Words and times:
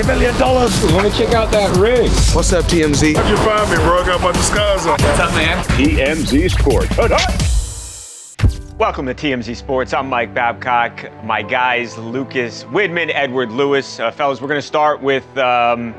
a 0.00 0.06
million 0.06 0.36
dollars. 0.38 0.84
Let 0.92 1.04
me 1.04 1.10
check 1.10 1.34
out 1.34 1.50
that 1.50 1.76
rig. 1.76 2.10
What's 2.34 2.52
up, 2.52 2.64
TMZ? 2.66 3.16
How'd 3.16 3.30
you 3.30 3.36
find 3.38 3.70
me, 3.70 3.76
bro? 3.78 3.98
I 4.02 4.06
got 4.06 4.20
my 4.20 4.26
bunch 4.28 4.36
of 4.38 4.44
scars 4.44 4.86
on. 4.86 4.92
What's 4.92 5.18
up, 5.18 5.32
man? 5.32 5.64
TMZ 5.64 6.50
Sports. 6.50 6.96
Welcome 8.78 9.06
to 9.06 9.14
TMZ 9.14 9.56
Sports. 9.56 9.92
I'm 9.92 10.08
Mike 10.08 10.32
Babcock. 10.34 11.10
My 11.24 11.42
guys, 11.42 11.98
Lucas 11.98 12.62
Widman, 12.64 13.10
Edward 13.12 13.50
Lewis. 13.50 13.98
Uh, 13.98 14.10
fellas, 14.12 14.40
we're 14.40 14.48
going 14.48 14.60
to 14.60 14.66
start 14.66 15.02
with 15.02 15.26
um, 15.36 15.94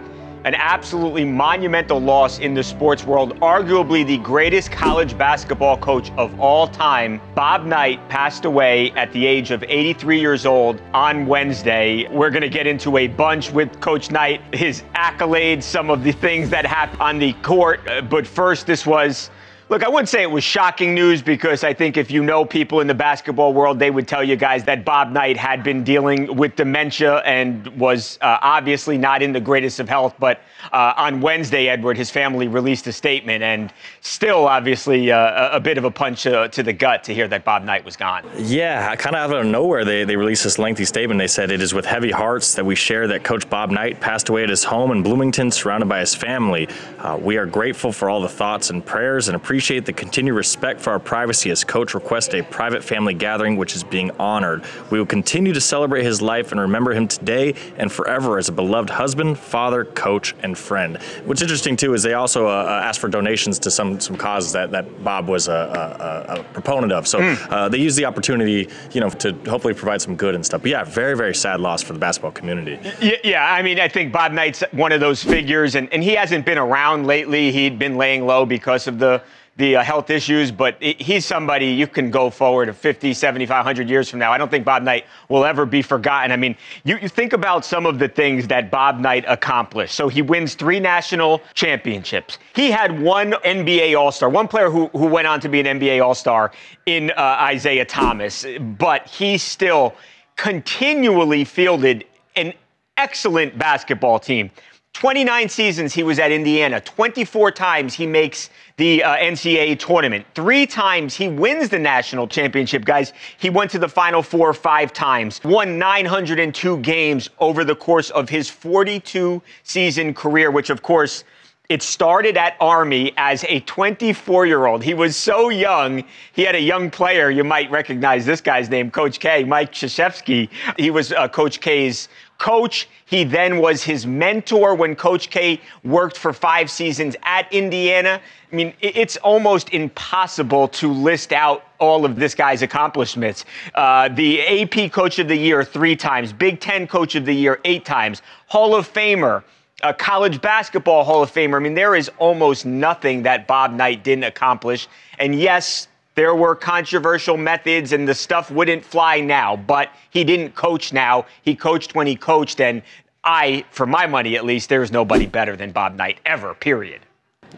an 0.46 0.56
absolutely 0.56 1.26
monumental 1.26 2.00
loss 2.00 2.40
in 2.40 2.54
the 2.54 2.64
sports 2.64 3.04
world. 3.04 3.38
Arguably 3.40 4.06
the 4.06 4.18
greatest 4.20 4.72
college 4.72 5.18
basketball 5.18 5.78
coach 5.78 6.12
of 6.18 6.40
all 6.40 6.68
time, 6.68 7.22
Bob 7.36 7.66
Knight, 7.66 8.08
passed 8.10 8.46
away 8.46 8.92
at 8.92 9.12
the 9.12 9.26
age 9.26 9.52
of 9.52 9.64
83 9.64 10.20
years 10.20 10.46
old 10.46 10.82
on 10.94 11.26
Wednesday. 11.26 12.08
We're 12.10 12.30
going 12.30 12.42
to 12.42 12.50
get 12.50 12.68
into 12.68 12.98
a 12.98 13.08
bunch 13.08 13.52
with 13.52 13.80
Coach 13.82 14.12
Knight, 14.12 14.42
his 14.54 14.84
accolades, 14.96 15.64
some 15.64 15.90
of 15.90 16.04
the 16.04 16.12
things 16.12 16.50
that 16.50 16.66
happened 16.66 17.02
on 17.02 17.20
the 17.20 17.34
court. 17.34 17.82
Uh, 17.88 18.02
but 18.02 18.26
first, 18.26 18.66
this 18.66 18.86
was 18.86 19.30
Look, 19.70 19.84
I 19.84 19.88
wouldn't 19.88 20.10
say 20.10 20.24
it 20.24 20.32
was 20.32 20.44
shocking 20.44 20.96
news 20.96 21.22
because 21.22 21.64
I 21.64 21.76
think 21.76 21.96
if 21.96 22.10
you 22.10 22.24
know 22.24 22.44
people 22.44 22.80
in 22.80 22.88
the 22.88 22.96
basketball 22.96 23.54
world, 23.54 23.78
they 23.78 23.92
would 23.92 24.08
tell 24.08 24.24
you 24.24 24.36
guys 24.36 24.64
that 24.64 24.84
Bob 24.84 25.12
Knight 25.12 25.38
had 25.38 25.64
been 25.64 25.84
dealing 25.84 26.36
with 26.36 26.56
dementia 26.56 27.18
and 27.18 27.68
was 27.80 28.18
uh, 28.22 28.40
obviously 28.42 28.98
not 28.98 29.22
in 29.22 29.32
the 29.32 29.40
greatest 29.40 29.80
of 29.80 29.88
health. 29.88 30.16
But 30.18 30.42
uh, 30.72 30.94
on 30.98 31.22
Wednesday, 31.22 31.70
Edward, 31.70 31.98
his 31.98 32.10
family 32.10 32.48
released 32.48 32.88
a 32.88 32.92
statement, 32.92 33.44
and 33.44 33.72
still 34.02 34.48
obviously 34.48 35.12
uh, 35.12 35.56
a 35.56 35.60
bit 35.60 35.78
of 35.78 35.84
a 35.84 35.92
punch 35.92 36.24
to 36.24 36.50
the 36.52 36.74
gut 36.74 37.04
to 37.04 37.14
hear 37.14 37.28
that 37.28 37.46
Bob 37.46 37.64
Knight 37.64 37.86
was 37.86 37.96
gone. 37.96 38.26
Yeah, 38.40 38.96
kind 38.96 39.16
of 39.16 39.32
out 39.32 39.42
of 39.42 39.46
nowhere, 39.46 39.86
they, 39.86 40.04
they 40.04 40.16
released 40.16 40.46
this 40.46 40.58
lengthy 40.58 40.86
statement. 40.86 41.20
They 41.20 41.28
said, 41.28 41.52
It 41.52 41.62
is 41.62 41.76
with 41.76 41.86
heavy 41.86 42.10
hearts 42.10 42.56
that 42.56 42.66
we 42.66 42.74
share 42.74 43.06
that 43.10 43.24
Coach 43.24 43.48
Bob 43.48 43.70
Knight 43.70 44.00
passed 44.02 44.30
away 44.30 44.42
at 44.42 44.50
his 44.50 44.64
home 44.64 44.90
in 44.90 45.04
Bloomington, 45.04 45.52
surrounded 45.52 45.88
by 45.88 46.00
his 46.00 46.16
family. 46.16 46.68
Uh, 46.98 47.20
we 47.22 47.38
are 47.38 47.46
grateful 47.46 47.92
for 47.92 48.10
all 48.10 48.20
the 48.20 48.28
thoughts 48.28 48.72
and 48.72 48.84
prayers 48.84 49.28
and 49.28 49.36
appreciate 49.36 49.59
appreciate 49.60 49.86
the 49.86 49.92
continued 49.92 50.36
respect 50.36 50.80
for 50.80 50.92
our 50.92 51.00
privacy 51.00 51.52
as 51.52 51.66
Coach 51.66 51.94
requested 51.94 52.40
a 52.40 52.44
private 52.46 52.82
family 52.82 53.14
gathering, 53.14 53.58
which 53.58 53.76
is 53.76 53.84
being 53.84 54.10
honored. 54.12 54.64
We 54.90 55.00
will 55.00 55.06
continue 55.06 55.52
to 55.52 55.60
celebrate 55.60 56.04
his 56.04 56.22
life 56.22 56.54
and 56.54 56.62
remember 56.62 56.94
him 56.94 57.10
today 57.10 57.56
and 57.76 57.92
forever 57.92 58.38
as 58.38 58.48
a 58.48 58.54
beloved 58.54 58.90
husband, 58.90 59.38
father, 59.38 59.84
coach, 59.84 60.34
and 60.44 60.58
friend. 60.58 60.98
What's 61.26 61.42
interesting 61.42 61.76
too 61.76 61.94
is 61.94 62.04
they 62.04 62.14
also 62.14 62.48
uh, 62.48 62.52
uh 62.52 62.88
asked 62.88 63.02
for 63.02 63.10
donations 63.10 63.60
to 63.60 63.70
some 63.70 64.00
some 64.00 64.16
causes 64.16 64.54
that, 64.54 64.72
that 64.72 65.04
Bob 65.04 65.28
was 65.28 65.50
a, 65.50 65.52
a, 65.52 66.40
a 66.40 66.44
proponent 66.54 66.94
of. 66.94 67.06
So 67.06 67.20
mm. 67.20 67.52
uh, 67.52 67.68
they 67.68 67.80
used 67.80 67.98
the 67.98 68.06
opportunity, 68.06 68.70
you 68.94 69.02
know, 69.02 69.10
to 69.10 69.34
hopefully 69.50 69.74
provide 69.74 70.02
some 70.02 70.16
good 70.16 70.36
and 70.36 70.46
stuff. 70.46 70.62
But 70.62 70.72
yeah, 70.72 70.86
very 70.86 71.18
very 71.18 71.36
sad 71.36 71.60
loss 71.60 71.84
for 71.84 71.92
the 71.92 72.00
basketball 72.00 72.32
community. 72.32 72.80
Yeah, 73.26 73.46
I 73.46 73.62
mean, 73.62 73.78
I 73.78 73.90
think 73.90 74.14
Bob 74.14 74.32
Knight's 74.32 74.64
one 74.72 74.94
of 74.94 75.02
those 75.02 75.22
figures, 75.22 75.76
and, 75.76 75.92
and 75.92 76.02
he 76.02 76.16
hasn't 76.16 76.46
been 76.46 76.58
around 76.58 77.08
lately. 77.08 77.52
He'd 77.52 77.78
been 77.78 77.98
laying 77.98 78.26
low 78.26 78.46
because 78.46 78.88
of 78.88 79.00
the 79.00 79.22
the 79.60 79.76
uh, 79.76 79.84
health 79.84 80.10
issues, 80.10 80.52
but 80.52 80.78
it, 80.80 81.00
he's 81.00 81.26
somebody 81.26 81.68
you 81.68 81.86
can 81.86 82.10
go 82.10 82.30
forward 82.30 82.74
50, 82.76 83.14
75, 83.14 83.50
100 83.58 83.90
years 83.90 84.10
from 84.10 84.20
now. 84.20 84.32
I 84.32 84.38
don't 84.38 84.50
think 84.50 84.66
Bob 84.66 84.84
Knight 84.84 85.06
will 85.28 85.46
ever 85.46 85.66
be 85.66 85.82
forgotten. 85.82 86.32
I 86.32 86.38
mean, 86.38 86.56
you, 86.86 86.98
you 86.98 87.10
think 87.10 87.34
about 87.34 87.66
some 87.66 87.86
of 87.86 88.00
the 88.00 88.08
things 88.08 88.48
that 88.48 88.72
Bob 88.72 89.00
Knight 89.00 89.26
accomplished. 89.28 89.94
So 89.94 90.08
he 90.08 90.22
wins 90.22 90.56
three 90.56 90.80
national 90.80 91.42
championships. 91.54 92.40
He 92.56 92.72
had 92.72 93.00
one 93.00 93.34
NBA 93.34 94.00
All 94.00 94.12
Star, 94.12 94.30
one 94.30 94.48
player 94.48 94.72
who, 94.72 94.88
who 94.88 95.08
went 95.08 95.28
on 95.28 95.42
to 95.42 95.50
be 95.50 95.60
an 95.60 95.80
NBA 95.80 96.04
All 96.04 96.16
Star 96.16 96.52
in 96.86 97.12
uh, 97.12 97.52
Isiah 97.54 97.86
Thomas, 97.86 98.46
but 98.78 99.08
he 99.08 99.38
still 99.38 99.94
continually 100.38 101.44
fielded 101.44 102.06
an 102.38 102.54
excellent 102.96 103.58
basketball 103.58 104.20
team. 104.20 104.52
29 104.94 105.48
seasons 105.50 105.94
he 105.94 106.04
was 106.04 106.20
at 106.20 106.32
Indiana. 106.32 106.82
24 106.82 107.52
times 107.52 107.94
he 107.94 108.06
makes 108.06 108.50
the 108.78 109.04
uh, 109.04 109.16
NCAA 109.18 109.80
tournament. 109.80 110.26
Three 110.36 110.66
times 110.66 111.16
he 111.16 111.28
wins 111.28 111.70
the 111.70 111.80
national 111.80 112.28
championship, 112.28 112.84
guys. 112.84 113.14
He 113.38 113.50
went 113.50 113.72
to 113.72 113.80
the 113.80 113.88
Final 113.88 114.22
Four 114.22 114.54
five 114.54 114.92
times, 114.92 115.42
won 115.44 115.78
902 115.78 116.78
games 116.80 117.30
over 117.40 117.64
the 117.64 117.76
course 117.76 118.10
of 118.10 118.30
his 118.30 118.50
42 118.50 119.42
season 119.64 120.14
career, 120.14 120.52
which, 120.52 120.70
of 120.70 120.82
course, 120.82 121.24
it 121.70 121.84
started 121.84 122.36
at 122.36 122.56
Army 122.60 123.14
as 123.16 123.46
a 123.48 123.60
24 123.60 124.48
year 124.48 124.66
old. 124.66 124.84
He 124.84 124.96
was 124.96 125.16
so 125.16 125.50
young. 125.50 126.04
He 126.34 126.42
had 126.42 126.56
a 126.56 126.62
young 126.62 126.90
player. 126.90 127.30
You 127.30 127.44
might 127.44 127.70
recognize 127.70 128.26
this 128.26 128.42
guy's 128.42 128.70
name, 128.72 128.90
Coach 128.90 129.20
K, 129.20 129.44
Mike 129.44 129.72
Krzyzewski. 129.72 130.50
He 130.78 130.90
was 130.90 131.12
uh, 131.12 131.28
Coach 131.28 131.62
K's 131.62 132.10
coach. 132.40 132.90
He 133.06 133.24
then 133.24 133.60
was 133.60 133.84
his 133.84 134.08
mentor 134.08 134.74
when 134.74 134.96
Coach 134.96 135.30
K 135.30 135.62
worked 135.84 136.18
for 136.18 136.34
five 136.34 136.72
seasons 136.72 137.16
at 137.24 137.52
Indiana. 137.54 138.20
I 138.52 138.56
mean, 138.56 138.74
it's 138.82 139.18
almost 139.18 139.70
impossible 139.70 140.68
to 140.70 140.92
list 140.92 141.32
out 141.32 141.66
all 141.80 142.04
of 142.06 142.16
this 142.16 142.34
guy's 142.34 142.64
accomplishments. 142.64 143.46
Uh, 143.76 144.10
the 144.10 144.42
AP 144.42 144.92
Coach 144.92 145.20
of 145.20 145.28
the 145.28 145.36
Year 145.36 145.64
three 145.64 145.96
times, 145.96 146.34
Big 146.34 146.60
Ten 146.60 146.88
Coach 146.88 147.14
of 147.14 147.26
the 147.26 147.34
Year 147.34 147.60
eight 147.66 147.86
times, 147.86 148.24
Hall 148.48 148.74
of 148.74 148.92
Famer. 148.92 149.44
A 149.82 149.94
college 149.94 150.42
basketball 150.42 151.06
Hall 151.06 151.24
of 151.24 151.32
Famer. 151.32 151.56
I 151.56 151.60
mean, 151.60 151.74
there 151.74 151.96
is 151.96 152.12
almost 152.18 152.66
nothing 152.66 153.24
that 153.24 153.48
Bob 153.48 153.72
Knight 153.72 154.04
didn't 154.04 154.26
accomplish. 154.26 154.90
And 155.20 155.34
yes, 155.34 155.88
there 156.20 156.36
were 156.36 156.54
controversial 156.54 157.38
methods 157.38 157.94
and 157.94 158.06
the 158.06 158.14
stuff 158.14 158.52
wouldn't 158.52 158.84
fly 158.84 159.22
now, 159.22 159.56
but 159.56 159.90
he 160.10 160.26
didn't 160.26 160.54
coach 160.54 160.92
now. 160.92 161.26
He 161.44 161.56
coached 161.56 161.96
when 161.96 162.08
he 162.08 162.18
coached. 162.18 162.60
And 162.60 162.82
I, 163.24 163.64
for 163.72 163.86
my 163.86 164.06
money 164.06 164.36
at 164.36 164.44
least, 164.44 164.68
there's 164.68 164.92
nobody 164.92 165.28
better 165.28 165.56
than 165.56 165.72
Bob 165.72 165.96
Knight 165.96 166.20
ever, 166.26 166.54
period. 166.54 167.00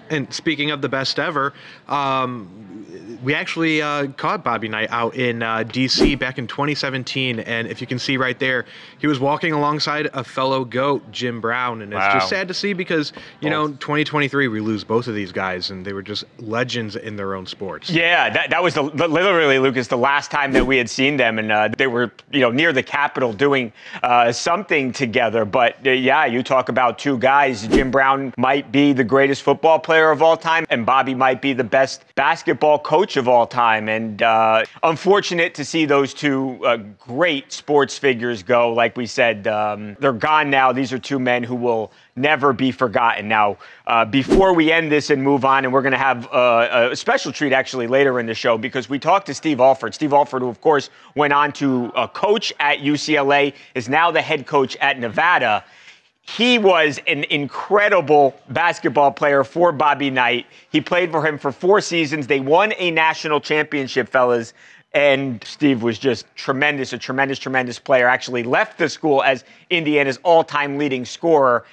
And 0.10 0.32
speaking 0.34 0.72
of 0.72 0.82
the 0.82 0.90
best 0.90 1.20
ever, 1.20 1.54
um, 1.88 2.72
we 3.24 3.34
actually 3.34 3.82
uh, 3.82 4.08
caught 4.08 4.44
Bobby 4.44 4.68
Knight 4.68 4.90
out 4.92 5.16
in 5.16 5.44
uh, 5.44 5.64
D.C. 5.64 6.16
back 6.16 6.38
in 6.38 6.48
2017, 6.48 7.40
and 7.40 7.68
if 7.68 7.80
you 7.80 7.88
can 7.88 8.00
see 8.00 8.18
right 8.18 8.38
there, 8.40 8.66
he 9.00 9.08
was 9.08 9.20
walking 9.20 9.54
alongside 9.54 10.10
a 10.14 10.24
fellow 10.24 10.66
goat, 10.66 11.12
Jim 11.12 11.40
Brown, 11.40 11.82
and 11.82 11.94
it's 11.94 12.00
wow. 12.00 12.14
just 12.14 12.30
sad 12.30 12.48
to 12.48 12.54
see 12.54 12.74
because 12.74 13.14
you 13.40 13.50
both. 13.50 13.52
know 13.52 13.68
2023 13.78 14.48
we 14.48 14.60
lose 14.60 14.84
both 14.84 15.08
of 15.08 15.16
these 15.16 15.32
guys, 15.32 15.70
and 15.70 15.86
they 15.86 15.94
were 15.94 16.02
just 16.02 16.26
legends 16.40 16.96
in 16.96 17.16
their 17.16 17.36
own 17.36 17.46
sports. 17.46 17.90
Yeah, 17.90 18.30
that, 18.30 18.50
that 18.50 18.64
was 18.64 18.74
the, 18.74 18.84
literally 18.84 19.60
Lucas 19.60 19.88
the 19.88 19.98
last 19.98 20.32
time 20.32 20.52
that 20.54 20.66
we 20.66 20.78
had 20.78 20.90
seen 20.90 21.18
them, 21.18 21.38
and 21.38 21.52
uh, 21.52 21.70
they 21.78 21.88
were 21.88 22.12
you 22.32 22.40
know 22.40 22.52
near 22.52 22.74
the 22.74 22.84
Capitol 22.84 23.34
doing 23.34 23.72
uh, 24.04 24.32
something 24.32 24.92
together. 24.92 25.46
But 25.46 25.76
uh, 25.86 25.92
yeah, 25.92 26.26
you 26.26 26.42
talk 26.44 26.70
about 26.70 26.98
two 26.98 27.18
guys. 27.18 27.68
Jim 27.68 27.92
Brown 27.92 28.34
might 28.38 28.72
be 28.72 28.94
the 28.94 29.04
greatest 29.04 29.44
football 29.44 29.80
player 29.82 30.12
of 30.12 30.22
all 30.22 30.38
time, 30.38 30.66
and 30.70 30.86
Bobby 30.86 31.14
might 31.14 31.42
be 31.42 31.54
the 31.54 31.64
best 31.64 32.04
basketball 32.16 32.80
coach 32.80 33.18
of 33.18 33.28
all 33.28 33.46
time. 33.46 33.90
And 33.90 34.22
uh, 34.22 34.64
unfortunate 34.84 35.54
to 35.56 35.66
see 35.66 35.86
those 35.86 36.14
two 36.14 36.64
uh, 36.66 36.78
great 37.00 37.52
sports 37.52 37.98
figures 37.98 38.44
go. 38.44 38.72
Like 38.74 38.96
we 38.96 39.06
said, 39.06 39.48
um, 39.48 39.96
they're 40.00 40.14
gone 40.14 40.50
now. 40.50 40.72
These 40.72 40.94
are 40.94 41.00
two 41.00 41.20
men 41.20 41.44
who 41.44 41.56
will 41.56 41.92
never 42.16 42.54
be 42.54 42.72
forgotten. 42.72 43.28
Now, 43.28 43.58
uh, 43.88 44.06
before 44.06 44.54
we 44.54 44.72
end 44.72 44.92
this 44.92 45.10
and 45.10 45.22
move 45.22 45.46
on, 45.46 45.66
and 45.66 45.74
we're 45.74 45.82
going 45.82 45.94
to 45.94 45.98
have 45.98 46.28
uh, 46.32 46.90
a 46.92 46.96
special 46.96 47.32
treat 47.32 47.54
actually 47.54 47.88
later 47.88 48.20
in 48.20 48.26
the 48.26 48.34
show 48.34 48.58
because 48.58 48.90
we 48.90 49.00
talked 49.00 49.26
to 49.28 49.34
Steve 49.34 49.60
Alford. 49.60 49.94
Steve 49.94 50.14
Alford, 50.14 50.42
who 50.42 50.50
of 50.50 50.62
course 50.62 50.90
went 51.16 51.34
on 51.34 51.52
to 51.54 51.92
uh, 51.96 52.08
coach 52.08 52.54
at 52.60 52.80
UCLA, 52.80 53.54
is 53.76 53.90
now 53.90 54.12
the 54.12 54.22
head 54.22 54.46
coach 54.46 54.76
at 54.78 55.00
Nevada 55.00 55.64
he 56.24 56.58
was 56.58 57.00
an 57.08 57.26
incredible 57.26 58.36
basketball 58.50 59.12
player 59.12 59.44
for 59.44 59.72
Bobby 59.72 60.10
Knight. 60.10 60.46
He 60.72 60.80
played 60.80 61.12
for 61.12 61.26
him 61.26 61.38
for 61.38 61.52
four 61.52 61.82
seasons. 61.82 62.28
They 62.28 62.40
won 62.40 62.74
a 62.78 62.92
national 62.92 63.42
championship, 63.42 64.08
fellas. 64.08 64.54
And 64.94 65.44
Steve 65.44 65.84
was 65.84 65.98
just 66.00 66.26
tremendous, 66.36 66.94
a 66.94 66.98
tremendous, 66.98 67.40
tremendous 67.40 67.80
player. 67.80 68.08
Actually 68.08 68.44
left 68.44 68.78
the 68.78 68.90
school 68.90 69.24
as 69.24 69.44
Indiana's 69.70 70.20
all 70.24 70.44
time 70.44 70.78
leading 70.78 71.06
scorer. 71.06 71.66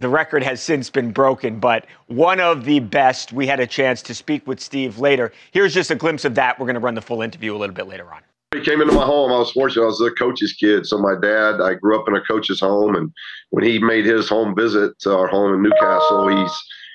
The 0.00 0.08
record 0.08 0.42
has 0.42 0.60
since 0.60 0.90
been 0.90 1.12
broken, 1.12 1.58
but 1.58 1.86
one 2.06 2.40
of 2.40 2.64
the 2.64 2.80
best. 2.80 3.32
We 3.32 3.46
had 3.46 3.60
a 3.60 3.66
chance 3.66 4.02
to 4.02 4.14
speak 4.14 4.46
with 4.46 4.60
Steve 4.60 4.98
later. 4.98 5.32
Here's 5.52 5.72
just 5.72 5.90
a 5.90 5.94
glimpse 5.94 6.24
of 6.24 6.34
that. 6.34 6.58
We're 6.58 6.66
going 6.66 6.74
to 6.74 6.80
run 6.80 6.94
the 6.94 7.00
full 7.00 7.22
interview 7.22 7.54
a 7.54 7.58
little 7.58 7.74
bit 7.74 7.86
later 7.86 8.12
on. 8.12 8.20
He 8.54 8.60
came 8.60 8.80
into 8.80 8.94
my 8.94 9.04
home. 9.04 9.32
I 9.32 9.38
was 9.38 9.50
fortunate. 9.50 9.82
I 9.82 9.86
was 9.86 10.00
a 10.00 10.10
coach's 10.10 10.52
kid. 10.52 10.86
So 10.86 10.98
my 10.98 11.14
dad, 11.20 11.60
I 11.60 11.74
grew 11.74 11.98
up 11.98 12.08
in 12.08 12.14
a 12.14 12.20
coach's 12.22 12.60
home, 12.60 12.94
and 12.94 13.12
when 13.50 13.64
he 13.64 13.78
made 13.78 14.04
his 14.04 14.28
home 14.28 14.54
visit 14.54 14.98
to 15.00 15.16
our 15.16 15.26
home 15.26 15.54
in 15.54 15.62
New 15.62 15.72
Castle, 15.80 16.28
he's 16.28 16.52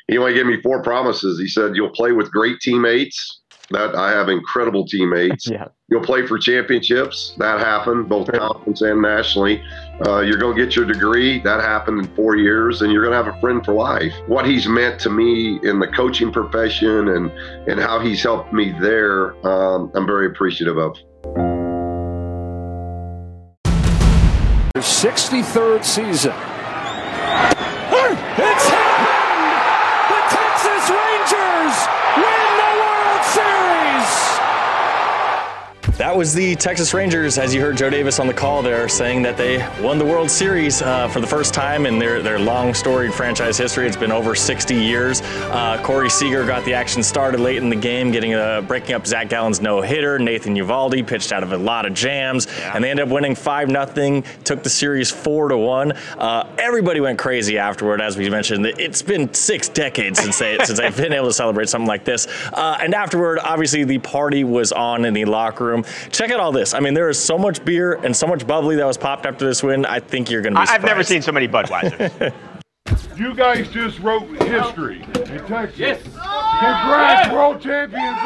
he 0.07 0.17
only 0.17 0.33
gave 0.33 0.47
me 0.47 0.61
four 0.61 0.81
promises. 0.81 1.39
He 1.39 1.47
said, 1.47 1.75
"You'll 1.75 1.91
play 1.91 2.11
with 2.11 2.31
great 2.31 2.59
teammates. 2.61 3.41
That 3.71 3.95
I 3.95 4.09
have 4.11 4.29
incredible 4.29 4.85
teammates. 4.85 5.47
Yeah. 5.51 5.67
You'll 5.89 6.03
play 6.03 6.25
for 6.25 6.38
championships. 6.38 7.35
That 7.38 7.59
happened 7.59 8.09
both 8.09 8.31
conference 8.31 8.81
and 8.81 9.01
nationally. 9.01 9.63
Uh, 10.06 10.19
you're 10.19 10.38
going 10.38 10.56
to 10.56 10.63
get 10.63 10.75
your 10.75 10.85
degree. 10.85 11.39
That 11.41 11.61
happened 11.61 12.06
in 12.06 12.15
four 12.15 12.35
years, 12.35 12.83
and 12.83 12.91
you're 12.91 13.03
going 13.03 13.17
to 13.17 13.23
have 13.23 13.35
a 13.35 13.39
friend 13.41 13.65
for 13.65 13.73
life. 13.73 14.13
What 14.27 14.45
he's 14.45 14.67
meant 14.67 15.00
to 15.01 15.09
me 15.09 15.59
in 15.63 15.79
the 15.79 15.88
coaching 15.88 16.31
profession 16.31 17.09
and 17.09 17.31
and 17.67 17.79
how 17.79 18.00
he's 18.00 18.21
helped 18.21 18.53
me 18.53 18.73
there, 18.79 19.33
um, 19.47 19.91
I'm 19.95 20.06
very 20.06 20.27
appreciative 20.27 20.77
of. 20.77 20.95
63rd 24.80 25.84
season. 25.84 26.58
That 36.00 36.16
was 36.16 36.34
the 36.34 36.56
Texas 36.56 36.94
Rangers, 36.94 37.38
as 37.38 37.54
you 37.54 37.60
heard 37.60 37.75
Joe 37.75 37.90
Davis 37.90 38.22
on 38.22 38.28
the 38.28 38.34
call 38.34 38.62
there, 38.62 38.88
saying 38.88 39.22
that 39.24 39.36
they 39.36 39.57
won 39.81 39.98
the 39.98 40.06
World 40.06 40.31
Series 40.31 40.81
uh, 40.81 41.10
for 41.10 41.19
the 41.19 41.28
first 41.28 41.54
time 41.54 41.86
in 41.86 42.00
their, 42.00 42.22
their 42.22 42.40
long 42.40 42.74
storied 42.74 43.13
franchise 43.13 43.57
history. 43.57 43.86
It's 43.86 43.98
been 43.98 44.10
over 44.10 44.34
60 44.34 44.75
years. 44.75 45.19
Uh, 45.22 45.78
Corey 45.84 46.10
Seager 46.10 46.46
got 46.46 46.63
the 46.63 46.74
action 46.74 47.04
started 47.04 47.42
late 47.42 47.57
in 47.57 47.69
the 47.69 47.75
game, 47.75 48.12
getting 48.12 48.34
a, 48.34 48.63
breaking 48.66 48.96
up 48.96 49.06
Zach 49.06 49.28
Gallen's 49.28 49.60
no 49.60 49.81
hitter. 49.81 50.18
Nathan 50.18 50.56
Eovaldi 50.56 51.06
pitched 51.06 51.34
out 51.34 51.44
of 51.44 51.51
a 51.51 51.57
lot 51.57 51.86
of 51.86 51.94
jams, 51.94 52.48
yeah. 52.48 52.72
and 52.74 52.81
they 52.81 52.92
ended 52.92 53.06
up 53.06 53.13
winning 53.13 53.36
5 53.36 53.69
0, 53.69 54.24
took 54.45 54.63
the 54.63 54.69
series 54.69 55.12
4 55.12 55.50
to 55.50 55.57
1. 55.57 55.92
Uh, 55.92 56.48
everybody 56.60 57.02
went 57.02 57.19
crazy 57.19 57.57
afterward, 57.57 58.00
as 58.00 58.16
we 58.16 58.30
mentioned. 58.30 58.66
It's 58.66 59.02
been 59.02 59.34
six 59.34 59.68
decades 59.68 60.22
since, 60.22 60.40
they, 60.40 60.60
since 60.63 60.80
they've 60.80 60.95
been 60.95 61.12
able 61.12 61.28
to 61.28 61.34
celebrate 61.34 61.68
something 61.68 61.90
like 61.90 62.06
this. 62.06 62.25
Uh, 62.54 62.78
and 62.80 62.95
afterward, 62.95 63.40
obviously, 63.40 63.84
the 63.84 64.00
party 64.00 64.45
was 64.45 64.72
on 64.72 65.04
in 65.04 65.13
the 65.13 65.25
locker 65.25 65.66
room. 65.66 65.84
Check 66.12 66.31
out 66.31 66.39
all 66.39 66.51
this. 66.51 66.74
I 66.74 66.80
mean, 66.80 66.94
there 66.94 67.09
is 67.09 67.19
so 67.19 67.38
much 67.38 67.63
beer 67.63 67.94
and 67.94 68.15
so 68.15 68.27
much 68.27 68.45
bubbly 68.45 68.75
that 68.75 68.86
was 68.86 68.97
popped 68.97 69.25
after 69.25 69.45
this 69.45 69.63
win. 69.63 69.86
I 69.86 70.00
think 70.00 70.30
you're 70.30 70.41
going 70.41 70.56
to 70.56 70.62
be. 70.62 70.68
I've 70.68 70.83
never 70.83 71.03
seen 71.03 71.21
so 71.21 71.31
many 71.31 71.47
Budweisers. 71.47 72.33
you 73.18 73.33
guys 73.36 73.69
just 73.69 74.00
wrote 74.00 74.27
history 74.44 75.01
in 75.01 75.45
Texas. 75.45 75.77
Yes. 75.77 76.03
Congrats, 76.03 77.25
yes. 77.25 77.33
world 77.33 77.62
champions. 77.62 78.18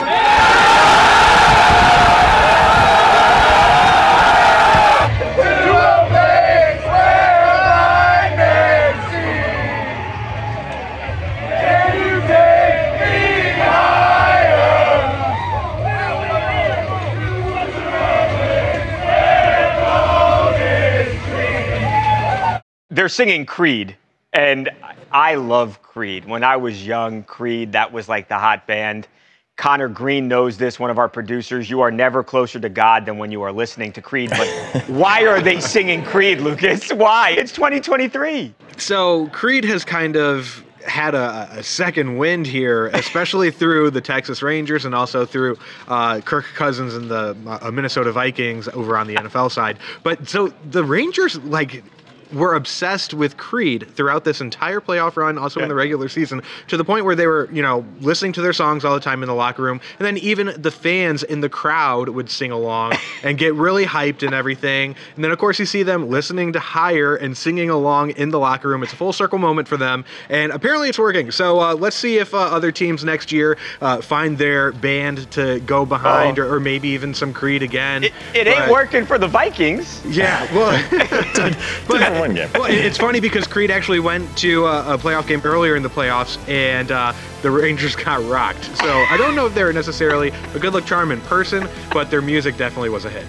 They're 23.04 23.10
singing 23.10 23.46
Creed, 23.46 23.98
and 24.32 24.70
I 25.12 25.36
love 25.36 25.82
Creed. 25.82 26.24
When 26.24 26.42
I 26.42 26.56
was 26.56 26.88
young, 26.88 27.24
Creed, 27.24 27.74
that 27.74 27.92
was 27.92 28.08
like 28.08 28.30
the 28.30 28.38
hot 28.38 28.66
band. 28.66 29.10
Connor 29.58 29.90
Green 29.90 30.30
knows 30.30 30.58
this, 30.58 30.80
one 30.80 30.90
of 30.90 30.98
our 30.98 31.10
producers. 31.10 31.70
You 31.70 31.82
are 31.82 31.92
never 31.92 32.24
closer 32.24 32.62
to 32.62 32.70
God 32.70 33.06
than 33.06 33.18
when 33.18 33.30
you 33.30 33.42
are 33.42 33.52
listening 33.52 33.92
to 33.92 34.02
Creed. 34.02 34.30
But 34.30 34.48
why 34.88 35.26
are 35.26 35.42
they 35.42 35.60
singing 35.60 36.02
Creed, 36.06 36.40
Lucas? 36.40 36.94
Why? 36.94 37.32
It's 37.32 37.52
2023. 37.52 38.56
So 38.78 39.28
Creed 39.34 39.66
has 39.66 39.84
kind 39.84 40.16
of 40.16 40.64
had 40.86 41.14
a, 41.14 41.50
a, 41.52 41.64
second 41.64 42.18
wind 42.18 42.48
here, 42.48 42.88
especially 42.94 43.52
through 43.52 43.92
the 43.92 44.02
Texas 44.02 44.42
Rangers 44.42 44.86
and 44.86 44.96
also 44.96 45.26
through 45.26 45.58
uh, 45.90 46.22
Kirk 46.22 46.46
Cousins 46.56 46.94
and 46.94 47.12
the 47.12 47.36
uh, 47.46 47.70
Minnesota 47.70 48.14
Vikings 48.14 48.70
over 48.70 48.98
on 48.98 49.08
the 49.08 49.16
NFL 49.16 49.52
side. 49.52 49.78
But 50.04 50.30
so 50.30 50.54
the 50.72 50.86
Rangers, 50.86 51.38
like, 51.44 51.84
were 52.34 52.56
obsessed 52.56 53.14
with 53.14 53.38
Creed 53.38 53.88
throughout 53.96 54.24
this 54.24 54.42
entire 54.42 54.82
playoff 54.82 55.16
run, 55.16 55.38
also 55.38 55.60
yeah. 55.60 55.66
in 55.66 55.70
the 55.70 55.76
regular 55.76 56.10
season, 56.10 56.42
to 56.68 56.78
the 56.78 56.84
point 56.84 57.06
where 57.06 57.16
they 57.16 57.28
were, 57.28 57.50
you 57.52 57.62
know, 57.62 57.86
listening 58.02 58.34
to 58.34 58.42
their 58.42 58.54
songs 58.54 58.84
all 58.84 58.94
the 58.94 59.00
time 59.00 59.24
in 59.24 59.28
the 59.28 59.36
locker 59.36 59.62
room. 59.62 59.80
And 60.00 60.06
then 60.06 60.18
even 60.18 60.54
the 60.58 60.72
fans 60.72 61.24
in 61.24 61.42
the 61.42 61.50
crowd 61.50 62.10
would 62.10 62.30
sing 62.30 62.52
along 62.52 62.94
and 63.24 63.38
get 63.38 63.54
really 63.54 63.86
hyped 63.86 64.24
and 64.24 64.34
everything. 64.34 64.96
And 65.16 65.24
then, 65.24 65.32
of 65.32 65.38
course, 65.38 65.60
you 65.60 65.66
see 65.66 65.84
them 65.84 66.10
listening 66.10 66.54
to 66.54 66.60
Higher 66.60 67.16
and 67.16 67.38
singing 67.38 67.70
along 67.70 68.12
in 68.12 68.30
the 68.30 68.40
locker 68.40 68.70
room. 68.70 68.84
It's 68.84 68.94
a 68.94 68.96
full 68.96 69.14
circle 69.14 69.38
moment 69.38 69.68
for 69.68 69.78
them. 69.78 70.06
And 70.30 70.52
apparently 70.52 70.90
it's 70.90 71.00
working. 71.00 71.32
So 71.32 71.60
uh, 71.60 71.76
let's 71.76 71.96
see 71.96 72.18
if 72.18 72.34
uh, 72.34 72.38
other 72.38 72.72
teams 72.72 73.04
next 73.04 73.32
year 73.32 73.58
uh, 73.82 74.02
find 74.02 74.38
their 74.38 74.72
band 74.72 75.30
to 75.32 75.60
go 75.62 75.86
behind 75.86 76.40
oh. 76.40 76.44
or, 76.44 76.56
or, 76.56 76.60
maybe 76.60 76.88
even 76.90 77.14
some 77.14 77.34
Creed 77.34 77.62
again. 77.62 78.06
It, 78.06 78.14
it 78.34 78.48
ain't 78.48 78.72
working 78.72 79.06
for 79.06 79.18
the 79.18 79.28
Vikings. 79.28 80.04
Yeah. 80.06 80.44
Well, 80.54 80.72
but, 81.88 82.23
one 82.24 82.34
game. 82.34 82.50
Well, 82.64 82.72
it's 82.72 82.98
funny 82.98 83.20
because 83.20 83.46
Creed 83.48 83.72
actually 83.72 84.00
went 84.00 84.38
to 84.38 84.66
a, 84.66 84.94
a 84.94 84.98
playoff 84.98 85.28
game 85.28 85.42
earlier 85.44 85.76
in 85.76 85.84
the 85.84 85.90
playoffs, 85.90 86.38
and 86.48 86.92
uh, 86.92 87.14
the 87.42 87.52
Rangers 87.52 87.96
got 88.08 88.24
rocked. 88.30 88.64
So 88.78 88.88
I 88.88 89.18
don't 89.18 89.36
know 89.36 89.48
if 89.48 89.54
they're 89.54 89.74
necessarily 89.74 90.30
a 90.54 90.60
good 90.60 90.74
luck 90.74 90.86
charm 90.86 91.12
in 91.12 91.20
person, 91.22 91.68
but 91.92 92.10
their 92.10 92.22
music 92.22 92.56
definitely 92.56 92.90
was 92.90 93.06
a 93.06 93.10
hit. 93.10 93.26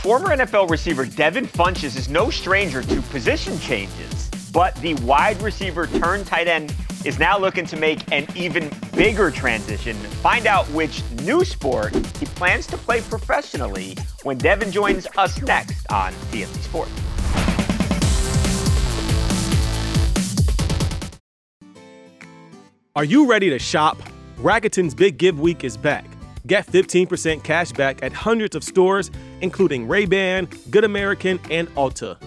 Former 0.00 0.28
NFL 0.28 0.70
receiver 0.70 1.04
Devin 1.04 1.46
Funchess 1.46 1.96
is 1.96 2.08
no 2.08 2.30
stranger 2.30 2.82
to 2.82 3.02
position 3.02 3.58
changes, 3.58 4.30
but 4.52 4.74
the 4.76 4.94
wide 4.94 5.40
receiver 5.42 5.86
turned 5.86 6.26
tight 6.26 6.48
end 6.48 6.74
is 7.08 7.18
now 7.18 7.38
looking 7.38 7.64
to 7.64 7.74
make 7.74 8.00
an 8.12 8.26
even 8.36 8.70
bigger 8.94 9.30
transition. 9.30 9.96
Find 10.22 10.46
out 10.46 10.66
which 10.66 11.02
new 11.22 11.42
sport 11.42 11.94
he 12.18 12.26
plans 12.26 12.66
to 12.66 12.76
play 12.76 13.00
professionally 13.00 13.96
when 14.24 14.36
Devin 14.36 14.70
joins 14.70 15.08
us 15.16 15.40
next 15.40 15.90
on 15.90 16.12
TMZ 16.30 16.58
Sports. 16.58 16.92
Are 22.94 23.04
you 23.04 23.26
ready 23.26 23.48
to 23.48 23.58
shop? 23.58 23.96
Rakuten's 24.36 24.94
Big 24.94 25.16
Give 25.16 25.40
Week 25.40 25.64
is 25.64 25.78
back. 25.78 26.04
Get 26.46 26.66
15% 26.66 27.42
cash 27.42 27.72
back 27.72 28.02
at 28.02 28.12
hundreds 28.12 28.54
of 28.54 28.62
stores, 28.62 29.10
including 29.40 29.88
Ray-Ban, 29.88 30.46
Good 30.70 30.84
American, 30.84 31.40
and 31.50 31.68
Ulta. 31.74 32.18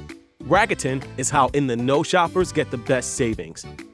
Rakuten 0.46 1.04
is 1.18 1.30
how 1.30 1.50
in 1.50 1.68
the 1.68 1.76
know 1.76 2.02
shoppers 2.02 2.52
get 2.52 2.72
the 2.72 2.78
best 2.78 3.14
savings. 3.14 3.64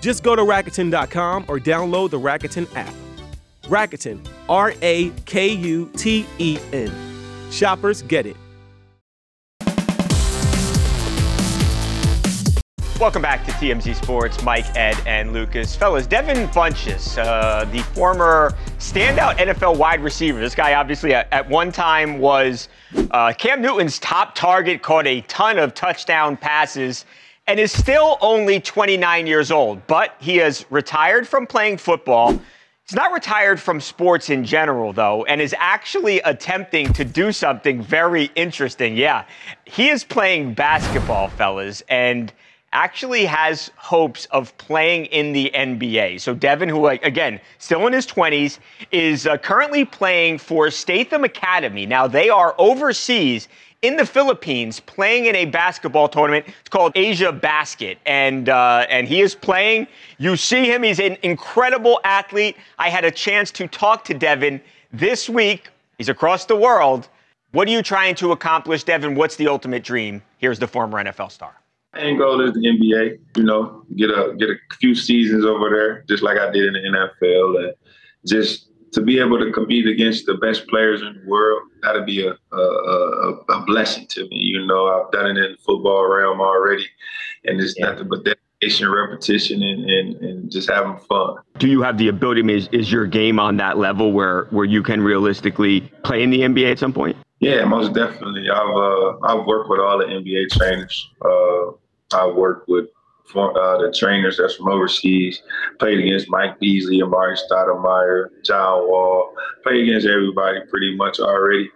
Just 0.00 0.22
go 0.22 0.36
to 0.36 0.42
Rakuten.com 0.42 1.46
or 1.48 1.58
download 1.58 2.10
the 2.10 2.20
Rakuten 2.20 2.68
app. 2.76 2.94
Rakuten, 3.64 4.26
R 4.48 4.72
A 4.82 5.10
K 5.26 5.48
U 5.48 5.90
T 5.96 6.26
E 6.38 6.58
N. 6.72 6.92
Shoppers 7.50 8.02
get 8.02 8.26
it. 8.26 8.36
Welcome 12.98 13.22
back 13.22 13.44
to 13.46 13.52
TMZ 13.52 13.94
Sports. 13.94 14.42
Mike, 14.42 14.74
Ed, 14.74 14.96
and 15.06 15.32
Lucas. 15.32 15.76
Fellas, 15.76 16.04
Devin 16.04 16.48
Funchess, 16.48 17.16
uh, 17.16 17.64
the 17.66 17.78
former 17.94 18.52
standout 18.78 19.36
NFL 19.36 19.78
wide 19.78 20.02
receiver. 20.02 20.40
This 20.40 20.56
guy 20.56 20.74
obviously 20.74 21.14
at, 21.14 21.32
at 21.32 21.48
one 21.48 21.70
time 21.70 22.18
was 22.18 22.68
uh, 23.12 23.32
Cam 23.38 23.62
Newton's 23.62 24.00
top 24.00 24.34
target, 24.34 24.82
caught 24.82 25.06
a 25.06 25.20
ton 25.22 25.58
of 25.58 25.74
touchdown 25.74 26.36
passes 26.36 27.04
and 27.48 27.58
is 27.58 27.72
still 27.72 28.18
only 28.20 28.60
29 28.60 29.26
years 29.26 29.50
old, 29.50 29.84
but 29.86 30.14
he 30.20 30.36
has 30.36 30.66
retired 30.70 31.26
from 31.26 31.46
playing 31.46 31.78
football. 31.78 32.38
He's 32.84 32.94
not 32.94 33.10
retired 33.10 33.58
from 33.58 33.80
sports 33.80 34.28
in 34.28 34.44
general, 34.44 34.92
though, 34.92 35.24
and 35.24 35.40
is 35.40 35.54
actually 35.58 36.20
attempting 36.20 36.92
to 36.92 37.04
do 37.06 37.32
something 37.32 37.82
very 37.82 38.30
interesting. 38.34 38.96
Yeah, 38.96 39.24
he 39.64 39.88
is 39.88 40.04
playing 40.04 40.54
basketball, 40.54 41.28
fellas, 41.28 41.82
and 41.88 42.32
actually 42.72 43.24
has 43.24 43.70
hopes 43.76 44.26
of 44.26 44.56
playing 44.58 45.06
in 45.06 45.32
the 45.32 45.50
NBA. 45.54 46.20
So 46.20 46.34
Devin, 46.34 46.68
who 46.68 46.86
again 46.88 47.40
still 47.56 47.86
in 47.86 47.94
his 47.94 48.06
20s, 48.06 48.58
is 48.90 49.26
uh, 49.26 49.38
currently 49.38 49.86
playing 49.86 50.36
for 50.36 50.70
Statham 50.70 51.24
Academy. 51.24 51.86
Now 51.86 52.06
they 52.06 52.28
are 52.28 52.54
overseas 52.58 53.48
in 53.82 53.96
the 53.96 54.06
Philippines 54.06 54.80
playing 54.80 55.26
in 55.26 55.36
a 55.36 55.44
basketball 55.44 56.08
tournament. 56.08 56.46
It's 56.60 56.68
called 56.68 56.92
Asia 56.94 57.32
Basket, 57.32 57.98
and 58.06 58.48
uh, 58.48 58.86
and 58.88 59.06
he 59.06 59.20
is 59.20 59.34
playing. 59.34 59.86
You 60.18 60.36
see 60.36 60.64
him; 60.70 60.82
he's 60.82 61.00
an 61.00 61.16
incredible 61.22 62.00
athlete. 62.04 62.56
I 62.78 62.90
had 62.90 63.04
a 63.04 63.10
chance 63.10 63.50
to 63.52 63.68
talk 63.68 64.04
to 64.04 64.14
Devin 64.14 64.60
this 64.92 65.28
week. 65.28 65.68
He's 65.96 66.08
across 66.08 66.44
the 66.44 66.56
world. 66.56 67.08
What 67.52 67.66
are 67.68 67.70
you 67.70 67.82
trying 67.82 68.14
to 68.16 68.32
accomplish, 68.32 68.84
Devin? 68.84 69.14
What's 69.14 69.36
the 69.36 69.48
ultimate 69.48 69.82
dream? 69.82 70.22
Here's 70.38 70.58
the 70.58 70.66
former 70.66 71.02
NFL 71.02 71.32
star. 71.32 71.54
Main 71.94 72.18
goal 72.18 72.40
is 72.46 72.52
the 72.52 72.60
NBA. 72.60 73.18
You 73.36 73.44
know, 73.44 73.84
get 73.96 74.10
a 74.10 74.34
get 74.38 74.50
a 74.50 74.56
few 74.78 74.94
seasons 74.94 75.44
over 75.44 75.70
there, 75.70 76.04
just 76.08 76.22
like 76.22 76.38
I 76.38 76.50
did 76.50 76.64
in 76.64 76.72
the 76.74 76.80
NFL, 76.80 77.64
and 77.64 77.74
just 78.26 78.68
to 78.92 79.00
be 79.00 79.18
able 79.18 79.38
to 79.38 79.52
compete 79.52 79.86
against 79.86 80.26
the 80.26 80.34
best 80.34 80.66
players 80.68 81.02
in 81.02 81.20
the 81.20 81.30
world, 81.30 81.62
that'd 81.82 82.06
be 82.06 82.26
a, 82.26 82.32
a, 82.52 82.56
a, 82.56 83.32
a 83.48 83.64
blessing 83.66 84.06
to 84.08 84.22
me. 84.28 84.36
You 84.36 84.66
know, 84.66 84.86
I've 84.86 85.10
done 85.12 85.26
it 85.26 85.44
in 85.44 85.52
the 85.52 85.58
football 85.58 86.08
realm 86.08 86.40
already, 86.40 86.86
and 87.44 87.60
it's 87.60 87.74
yeah. 87.78 87.90
nothing 87.90 88.08
but 88.08 88.24
dedication, 88.24 88.90
repetition, 88.90 89.62
and, 89.62 89.90
and, 89.90 90.16
and 90.22 90.50
just 90.50 90.70
having 90.70 90.98
fun. 91.08 91.36
Do 91.58 91.68
you 91.68 91.82
have 91.82 91.98
the 91.98 92.08
ability? 92.08 92.52
Is, 92.52 92.68
is 92.72 92.90
your 92.90 93.06
game 93.06 93.38
on 93.38 93.56
that 93.58 93.78
level 93.78 94.12
where 94.12 94.44
where 94.50 94.64
you 94.64 94.82
can 94.82 95.02
realistically 95.02 95.80
play 96.02 96.22
in 96.22 96.30
the 96.30 96.40
NBA 96.40 96.72
at 96.72 96.78
some 96.78 96.92
point? 96.92 97.16
Yeah, 97.40 97.64
most 97.64 97.94
definitely. 97.94 98.48
I've 98.50 98.76
uh, 98.76 99.18
I've 99.22 99.46
worked 99.46 99.70
with 99.70 99.80
all 99.80 99.98
the 99.98 100.06
NBA 100.06 100.50
trainers. 100.50 101.10
Uh, 101.24 101.70
I 102.16 102.26
worked 102.26 102.68
with 102.68 102.86
uh, 103.36 103.78
the 103.78 103.94
trainers 103.96 104.38
that's 104.38 104.56
from 104.56 104.68
overseas. 104.68 105.42
Played 105.78 106.00
against 106.00 106.30
Mike 106.30 106.58
Beasley, 106.58 107.00
Amar'e 107.00 107.38
Stoudemire, 107.38 108.28
John 108.44 108.88
Wall. 108.88 109.34
Played 109.62 109.88
against 109.88 110.06
everybody 110.06 110.60
pretty 110.68 110.96
much 110.96 111.20
already, 111.20 111.70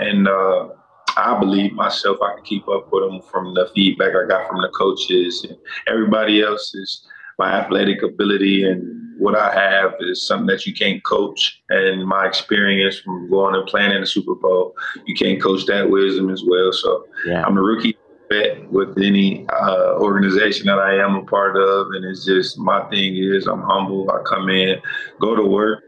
and 0.00 0.28
uh, 0.28 0.68
I 1.16 1.38
believe 1.38 1.72
myself 1.72 2.18
I 2.22 2.34
can 2.36 2.44
keep 2.44 2.68
up 2.68 2.88
with 2.92 3.04
them 3.04 3.20
from 3.30 3.54
the 3.54 3.70
feedback 3.74 4.14
I 4.14 4.26
got 4.26 4.48
from 4.48 4.60
the 4.62 4.70
coaches 4.76 5.44
and 5.48 5.58
everybody 5.88 6.42
else. 6.42 6.74
Is 6.74 7.06
my 7.38 7.52
athletic 7.52 8.02
ability 8.02 8.64
and 8.64 9.02
what 9.22 9.36
I 9.36 9.54
have 9.54 9.94
is 10.00 10.26
something 10.26 10.46
that 10.48 10.66
you 10.66 10.74
can't 10.74 11.02
coach. 11.04 11.62
And 11.70 12.04
my 12.04 12.26
experience 12.26 12.98
from 12.98 13.30
going 13.30 13.54
and 13.54 13.66
playing 13.66 13.92
in 13.92 14.00
the 14.00 14.06
Super 14.06 14.34
Bowl, 14.34 14.74
you 15.06 15.14
can't 15.14 15.40
coach 15.40 15.64
that 15.66 15.88
wisdom 15.88 16.28
as 16.30 16.42
well. 16.44 16.72
So 16.72 17.06
yeah. 17.24 17.44
I'm 17.44 17.56
a 17.56 17.62
rookie 17.62 17.96
vet 18.32 18.70
with 18.70 18.96
any 18.98 19.46
uh, 19.48 19.98
organization 19.98 20.66
that 20.66 20.78
I 20.78 20.96
am 20.96 21.14
a 21.16 21.24
part 21.24 21.56
of. 21.56 21.88
And 21.92 22.04
it's 22.04 22.24
just 22.24 22.58
my 22.58 22.82
thing 22.90 23.16
is 23.16 23.46
I'm 23.46 23.62
humble. 23.62 24.10
I 24.10 24.22
come 24.22 24.48
in, 24.48 24.80
go 25.20 25.34
to 25.34 25.44
work, 25.44 25.82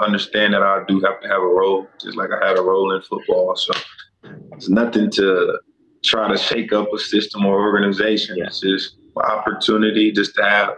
understand 0.00 0.54
that 0.54 0.62
I 0.62 0.82
do 0.88 1.00
have 1.00 1.20
to 1.20 1.28
have 1.28 1.42
a 1.42 1.46
role, 1.46 1.86
just 2.00 2.16
like 2.16 2.30
I 2.30 2.46
had 2.46 2.58
a 2.58 2.62
role 2.62 2.94
in 2.94 3.02
football. 3.02 3.56
So 3.56 3.72
it's 4.52 4.68
nothing 4.68 5.10
to 5.12 5.58
try 6.02 6.28
to 6.28 6.38
shake 6.38 6.72
up 6.72 6.92
a 6.92 6.98
system 6.98 7.44
or 7.44 7.60
organization. 7.60 8.36
Yeah. 8.36 8.46
It's 8.46 8.60
just 8.60 8.96
my 9.14 9.22
opportunity 9.22 10.12
just 10.12 10.34
to 10.36 10.44
have 10.44 10.70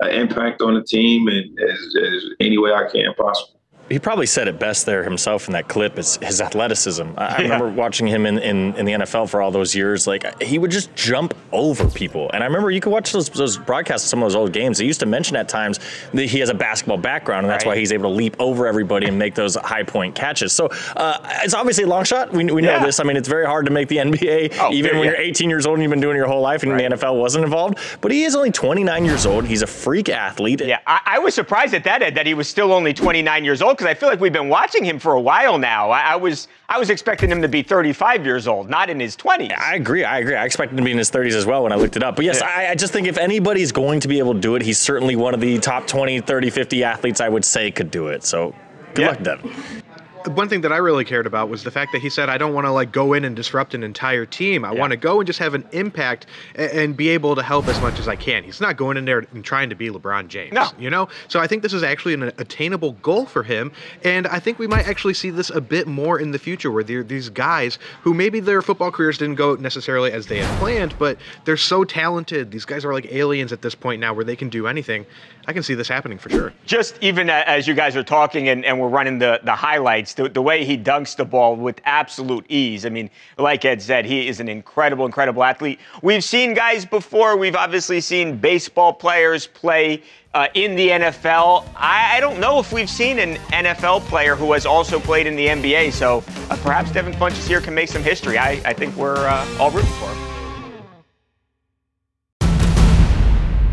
an 0.00 0.10
impact 0.10 0.62
on 0.62 0.74
the 0.74 0.82
team 0.82 1.28
and 1.28 1.58
as, 1.60 1.96
as 2.02 2.24
any 2.40 2.58
way 2.58 2.72
I 2.72 2.88
can 2.90 3.12
possible 3.14 3.59
he 3.90 3.98
probably 3.98 4.26
said 4.26 4.46
it 4.46 4.58
best 4.60 4.86
there 4.86 5.02
himself 5.02 5.48
in 5.48 5.52
that 5.52 5.66
clip 5.66 5.98
is 5.98 6.16
his 6.22 6.40
athleticism. 6.40 7.02
I, 7.16 7.24
yeah. 7.24 7.34
I 7.36 7.42
remember 7.42 7.68
watching 7.68 8.06
him 8.06 8.24
in, 8.24 8.38
in, 8.38 8.74
in, 8.76 8.86
the 8.86 8.92
NFL 8.92 9.28
for 9.28 9.42
all 9.42 9.50
those 9.50 9.74
years. 9.74 10.06
Like 10.06 10.40
he 10.40 10.58
would 10.58 10.70
just 10.70 10.94
jump 10.94 11.34
over 11.50 11.88
people. 11.90 12.30
And 12.32 12.44
I 12.44 12.46
remember 12.46 12.70
you 12.70 12.80
could 12.80 12.92
watch 12.92 13.10
those, 13.10 13.28
those 13.28 13.58
broadcasts 13.58 14.06
of 14.06 14.10
some 14.10 14.20
of 14.20 14.26
those 14.26 14.36
old 14.36 14.52
games. 14.52 14.78
He 14.78 14.86
used 14.86 15.00
to 15.00 15.06
mention 15.06 15.34
at 15.34 15.48
times 15.48 15.80
that 16.14 16.26
he 16.26 16.38
has 16.38 16.50
a 16.50 16.54
basketball 16.54 16.98
background, 16.98 17.46
and 17.46 17.50
that's 17.50 17.64
right. 17.64 17.72
why 17.72 17.78
he's 17.78 17.90
able 17.90 18.10
to 18.10 18.14
leap 18.14 18.36
over 18.38 18.68
everybody 18.68 19.08
and 19.08 19.18
make 19.18 19.34
those 19.34 19.56
high 19.56 19.82
point 19.82 20.14
catches. 20.14 20.52
So 20.52 20.68
uh, 20.96 21.18
it's 21.42 21.54
obviously 21.54 21.82
a 21.82 21.88
long 21.88 22.04
shot. 22.04 22.32
We, 22.32 22.44
we 22.44 22.62
know 22.62 22.70
yeah. 22.70 22.84
this. 22.84 23.00
I 23.00 23.02
mean, 23.02 23.16
it's 23.16 23.28
very 23.28 23.44
hard 23.44 23.66
to 23.66 23.72
make 23.72 23.88
the 23.88 23.96
NBA, 23.96 24.56
oh, 24.60 24.72
even 24.72 24.98
when 24.98 25.06
yeah. 25.06 25.14
you're 25.14 25.20
18 25.20 25.50
years 25.50 25.66
old 25.66 25.78
and 25.78 25.82
you've 25.82 25.90
been 25.90 26.00
doing 26.00 26.16
your 26.16 26.28
whole 26.28 26.40
life 26.40 26.62
and 26.62 26.70
right. 26.70 26.88
the 26.88 26.96
NFL 26.96 27.18
wasn't 27.18 27.44
involved. 27.44 27.78
But 28.00 28.12
he 28.12 28.22
is 28.22 28.36
only 28.36 28.52
29 28.52 29.04
years 29.04 29.26
old. 29.26 29.46
He's 29.46 29.62
a 29.62 29.66
freak 29.66 30.08
athlete. 30.08 30.60
Yeah, 30.60 30.78
I, 30.86 31.00
I 31.04 31.18
was 31.18 31.34
surprised 31.34 31.74
at 31.74 31.82
that, 31.84 32.02
Ed, 32.02 32.14
that 32.14 32.26
he 32.26 32.34
was 32.34 32.46
still 32.46 32.72
only 32.72 32.94
29 32.94 33.44
years 33.44 33.62
old 33.62 33.79
because 33.80 33.90
I 33.90 33.98
feel 33.98 34.10
like 34.10 34.20
we've 34.20 34.32
been 34.32 34.50
watching 34.50 34.84
him 34.84 34.98
for 34.98 35.14
a 35.14 35.20
while 35.20 35.58
now. 35.58 35.90
I, 35.90 36.00
I, 36.00 36.16
was 36.16 36.48
I 36.68 36.78
was 36.78 36.90
expecting 36.90 37.30
him 37.30 37.40
to 37.40 37.48
be 37.48 37.62
35 37.62 38.26
years 38.26 38.46
old, 38.46 38.68
not 38.68 38.90
in 38.90 39.00
his 39.00 39.16
20s. 39.16 39.58
I 39.58 39.74
agree. 39.76 40.04
I 40.04 40.18
agree. 40.18 40.36
I 40.36 40.44
expected 40.44 40.74
him 40.74 40.84
to 40.84 40.84
be 40.84 40.92
in 40.92 40.98
his 40.98 41.10
30s 41.10 41.32
as 41.32 41.46
well 41.46 41.62
when 41.62 41.72
I 41.72 41.76
looked 41.76 41.96
it 41.96 42.02
up. 42.02 42.14
But 42.14 42.26
yes, 42.26 42.40
yeah. 42.40 42.48
I, 42.48 42.70
I, 42.72 42.74
just 42.74 42.92
think 42.92 43.06
if 43.06 43.16
anybody's 43.16 43.72
going 43.72 44.00
to 44.00 44.08
be 44.08 44.18
able 44.18 44.34
to 44.34 44.40
do 44.40 44.54
it, 44.54 44.62
he's 44.62 44.78
certainly 44.78 45.16
one 45.16 45.32
of 45.32 45.40
the 45.40 45.58
top 45.58 45.86
20, 45.86 46.20
30, 46.20 46.50
50 46.50 46.84
athletes 46.84 47.20
I 47.20 47.28
would 47.30 47.44
say 47.44 47.70
could 47.70 47.90
do 47.90 48.08
it. 48.08 48.22
So 48.22 48.54
good 48.94 49.02
yeah. 49.02 49.08
luck, 49.08 49.22
Devin 49.22 49.82
one 50.26 50.48
thing 50.48 50.60
that 50.62 50.72
I 50.72 50.76
really 50.76 51.04
cared 51.04 51.26
about 51.26 51.48
was 51.48 51.64
the 51.64 51.70
fact 51.70 51.92
that 51.92 52.00
he 52.00 52.10
said, 52.10 52.28
I 52.28 52.38
don't 52.38 52.54
want 52.54 52.66
to 52.66 52.72
like 52.72 52.92
go 52.92 53.12
in 53.12 53.24
and 53.24 53.34
disrupt 53.34 53.74
an 53.74 53.82
entire 53.82 54.26
team. 54.26 54.64
I 54.64 54.72
yeah. 54.72 54.80
want 54.80 54.90
to 54.92 54.96
go 54.96 55.20
and 55.20 55.26
just 55.26 55.38
have 55.38 55.54
an 55.54 55.66
impact 55.72 56.26
and, 56.54 56.70
and, 56.70 56.96
be 56.96 57.08
able 57.10 57.34
to 57.36 57.42
help 57.42 57.68
as 57.68 57.80
much 57.80 57.98
as 57.98 58.08
I 58.08 58.16
can. 58.16 58.44
He's 58.44 58.60
not 58.60 58.76
going 58.76 58.96
in 58.96 59.04
there 59.04 59.20
and 59.20 59.44
trying 59.44 59.70
to 59.70 59.74
be 59.74 59.88
LeBron 59.88 60.28
James. 60.28 60.52
No. 60.52 60.68
You 60.78 60.90
know? 60.90 61.08
So 61.28 61.40
I 61.40 61.46
think 61.46 61.62
this 61.62 61.72
is 61.72 61.82
actually 61.82 62.14
an 62.14 62.24
attainable 62.38 62.92
goal 62.92 63.26
for 63.26 63.42
him. 63.42 63.72
And 64.04 64.26
I 64.26 64.38
think 64.40 64.58
we 64.58 64.66
might 64.66 64.86
actually 64.86 65.14
see 65.14 65.30
this 65.30 65.50
a 65.50 65.60
bit 65.60 65.86
more 65.86 66.18
in 66.18 66.32
the 66.32 66.38
future 66.38 66.70
where 66.70 66.82
these 66.82 67.28
guys 67.28 67.78
who 68.02 68.12
maybe 68.12 68.40
their 68.40 68.60
football 68.62 68.90
careers 68.90 69.18
didn't 69.18 69.36
go 69.36 69.54
necessarily 69.54 70.12
as 70.12 70.26
they 70.26 70.38
had 70.38 70.58
planned, 70.58 70.94
but 70.98 71.16
they're 71.44 71.56
so 71.56 71.84
talented. 71.84 72.50
These 72.50 72.64
guys 72.64 72.84
are 72.84 72.92
like 72.92 73.10
aliens 73.12 73.52
at 73.52 73.62
this 73.62 73.74
point 73.74 74.00
now 74.00 74.12
where 74.12 74.24
they 74.24 74.36
can 74.36 74.48
do 74.48 74.66
anything. 74.66 75.06
I 75.50 75.52
can 75.52 75.64
see 75.64 75.74
this 75.74 75.88
happening 75.88 76.16
for 76.16 76.30
sure. 76.30 76.52
Just 76.64 76.96
even 77.00 77.28
as 77.28 77.66
you 77.66 77.74
guys 77.74 77.96
are 77.96 78.04
talking 78.04 78.50
and, 78.50 78.64
and 78.64 78.78
we're 78.78 78.86
running 78.86 79.18
the, 79.18 79.40
the 79.42 79.52
highlights, 79.52 80.14
the, 80.14 80.28
the 80.28 80.40
way 80.40 80.64
he 80.64 80.78
dunks 80.78 81.16
the 81.16 81.24
ball 81.24 81.56
with 81.56 81.80
absolute 81.86 82.46
ease. 82.48 82.86
I 82.86 82.88
mean, 82.88 83.10
like 83.36 83.64
Ed 83.64 83.82
said, 83.82 84.06
he 84.06 84.28
is 84.28 84.38
an 84.38 84.48
incredible, 84.48 85.06
incredible 85.06 85.42
athlete. 85.42 85.80
We've 86.02 86.22
seen 86.22 86.54
guys 86.54 86.86
before. 86.86 87.36
We've 87.36 87.56
obviously 87.56 88.00
seen 88.00 88.36
baseball 88.36 88.92
players 88.92 89.48
play 89.48 90.04
uh, 90.34 90.46
in 90.54 90.76
the 90.76 90.90
NFL. 90.90 91.66
I, 91.74 92.18
I, 92.18 92.20
don't 92.20 92.38
know 92.38 92.60
if 92.60 92.72
we've 92.72 92.88
seen 92.88 93.18
an 93.18 93.34
NFL 93.50 94.02
player 94.02 94.36
who 94.36 94.52
has 94.52 94.66
also 94.66 95.00
played 95.00 95.26
in 95.26 95.34
the 95.34 95.48
NBA. 95.48 95.90
So 95.90 96.22
uh, 96.48 96.56
perhaps 96.62 96.92
Devin 96.92 97.14
Funchess 97.14 97.48
here 97.48 97.60
can 97.60 97.74
make 97.74 97.88
some 97.88 98.04
history. 98.04 98.38
I, 98.38 98.52
I 98.64 98.72
think 98.72 98.94
we're 98.94 99.16
uh, 99.16 99.56
all 99.58 99.72
rooting 99.72 99.90
for 99.94 100.14
him. 100.14 100.29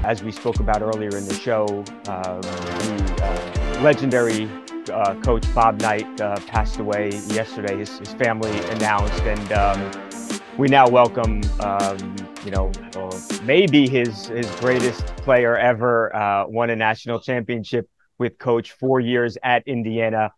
As 0.08 0.24
we 0.24 0.32
spoke 0.32 0.62
about 0.62 0.82
earlier 0.82 1.18
in 1.18 1.28
the 1.28 1.34
show, 1.34 1.84
uh, 2.08 2.40
the 2.40 3.18
uh, 3.22 3.82
legendary 3.82 4.50
uh, 4.90 5.14
coach 5.16 5.44
Bob 5.54 5.82
Knight 5.82 6.22
uh, 6.22 6.40
passed 6.48 6.80
away 6.80 7.10
yesterday. 7.28 7.76
His, 7.78 8.00
his 8.00 8.14
family 8.14 8.58
announced, 8.70 9.22
and 9.24 9.52
um, 9.52 9.92
we 10.58 10.70
now 10.70 10.88
welcome, 10.88 11.42
um, 11.60 12.16
you 12.46 12.52
know, 12.52 12.72
maybe 13.44 13.90
his 13.90 14.28
his 14.28 14.50
greatest 14.62 15.06
player 15.18 15.58
ever. 15.58 16.16
Uh, 16.16 16.48
won 16.48 16.70
a 16.70 16.76
national 16.78 17.20
championship 17.20 17.90
with 18.18 18.38
coach 18.38 18.72
four 18.72 19.02
years 19.02 19.38
at 19.44 19.68
Indiana. 19.68 20.32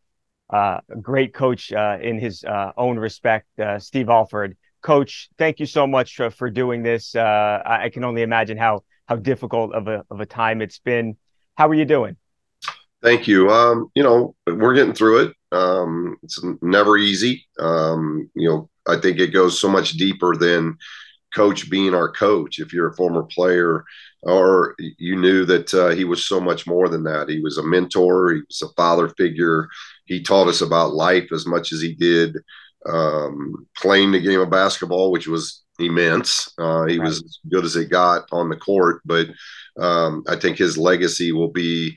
Uh, 0.51 0.79
a 0.89 0.95
great 0.95 1.31
coach 1.31 1.71
in 1.71 2.17
his 2.19 2.43
own 2.75 2.97
respect, 2.97 3.45
Steve 3.77 4.09
Alford. 4.09 4.57
Coach, 4.81 5.29
thank 5.38 5.59
you 5.59 5.67
so 5.67 5.85
much 5.85 6.15
for, 6.15 6.31
for 6.31 6.49
doing 6.49 6.81
this. 6.81 7.15
I, 7.15 7.83
I 7.83 7.89
can 7.89 8.03
only 8.03 8.23
imagine 8.23 8.57
how 8.57 8.83
how 9.09 9.15
difficult 9.15 9.73
of 9.73 9.87
a 9.87 10.05
of 10.11 10.19
a 10.19 10.25
time 10.25 10.61
it's 10.61 10.79
been. 10.79 11.17
How 11.55 11.67
are 11.67 11.73
you 11.73 11.85
doing? 11.85 12.15
Thank 13.01 13.27
you. 13.27 13.49
Um, 13.49 13.89
you 13.95 14.03
know, 14.03 14.35
we're 14.45 14.75
getting 14.75 14.93
through 14.93 15.25
it. 15.25 15.35
Um, 15.51 16.17
it's 16.21 16.39
never 16.61 16.95
easy. 16.97 17.47
Um, 17.57 18.29
you 18.35 18.47
know, 18.47 18.69
I 18.87 18.97
think 18.97 19.19
it 19.19 19.33
goes 19.33 19.59
so 19.59 19.67
much 19.67 19.93
deeper 19.93 20.35
than 20.35 20.77
coach 21.33 21.69
being 21.69 21.95
our 21.95 22.11
coach. 22.11 22.59
If 22.59 22.71
you're 22.71 22.89
a 22.89 22.95
former 22.95 23.23
player, 23.23 23.83
or 24.21 24.75
you 24.77 25.15
knew 25.15 25.43
that 25.45 25.73
uh, 25.73 25.89
he 25.89 26.03
was 26.03 26.25
so 26.25 26.39
much 26.39 26.67
more 26.67 26.87
than 26.87 27.03
that. 27.03 27.29
He 27.29 27.39
was 27.39 27.57
a 27.57 27.63
mentor. 27.63 28.33
He 28.33 28.41
was 28.47 28.61
a 28.61 28.73
father 28.75 29.09
figure. 29.09 29.69
He 30.05 30.21
taught 30.21 30.49
us 30.49 30.61
about 30.61 30.93
life 30.93 31.31
as 31.31 31.47
much 31.47 31.71
as 31.71 31.81
he 31.81 31.95
did 31.95 32.35
um, 32.85 33.67
playing 33.75 34.11
the 34.11 34.21
game 34.21 34.39
of 34.39 34.49
basketball, 34.49 35.11
which 35.11 35.27
was 35.27 35.63
immense. 35.79 36.53
Uh, 36.57 36.86
he 36.86 36.98
right. 36.98 37.07
was 37.07 37.24
as 37.24 37.39
good 37.50 37.65
as 37.65 37.75
it 37.75 37.89
got 37.89 38.27
on 38.31 38.50
the 38.50 38.55
court, 38.55 39.01
but 39.05 39.27
um, 39.79 40.24
I 40.27 40.36
think 40.36 40.57
his 40.57 40.77
legacy 40.77 41.31
will 41.31 41.51
be 41.51 41.95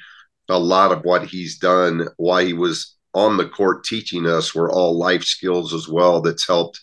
a 0.48 0.58
lot 0.58 0.92
of 0.92 1.04
what 1.04 1.26
he's 1.26 1.58
done. 1.58 2.08
Why 2.16 2.44
he 2.44 2.52
was 2.52 2.96
on 3.14 3.36
the 3.36 3.48
court 3.48 3.84
teaching 3.84 4.26
us 4.26 4.54
were 4.54 4.70
all 4.70 4.98
life 4.98 5.24
skills 5.24 5.74
as 5.74 5.88
well. 5.88 6.20
That's 6.20 6.46
helped 6.46 6.80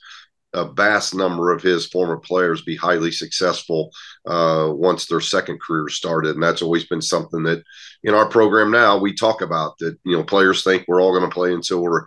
a 0.53 0.65
vast 0.65 1.13
number 1.13 1.51
of 1.51 1.61
his 1.61 1.85
former 1.87 2.17
players 2.17 2.63
be 2.63 2.75
highly 2.75 3.11
successful 3.11 3.91
uh, 4.25 4.69
once 4.71 5.05
their 5.05 5.21
second 5.21 5.61
career 5.61 5.87
started, 5.89 6.33
and 6.33 6.43
that's 6.43 6.61
always 6.61 6.85
been 6.85 7.01
something 7.01 7.43
that 7.43 7.63
in 8.03 8.13
our 8.15 8.27
program 8.27 8.71
now 8.71 8.97
we 8.97 9.13
talk 9.13 9.41
about. 9.41 9.77
That 9.79 9.97
you 10.03 10.17
know 10.17 10.23
players 10.23 10.63
think 10.63 10.85
we're 10.87 11.01
all 11.01 11.17
going 11.17 11.29
to 11.29 11.33
play 11.33 11.53
until 11.53 11.81
we're 11.81 12.05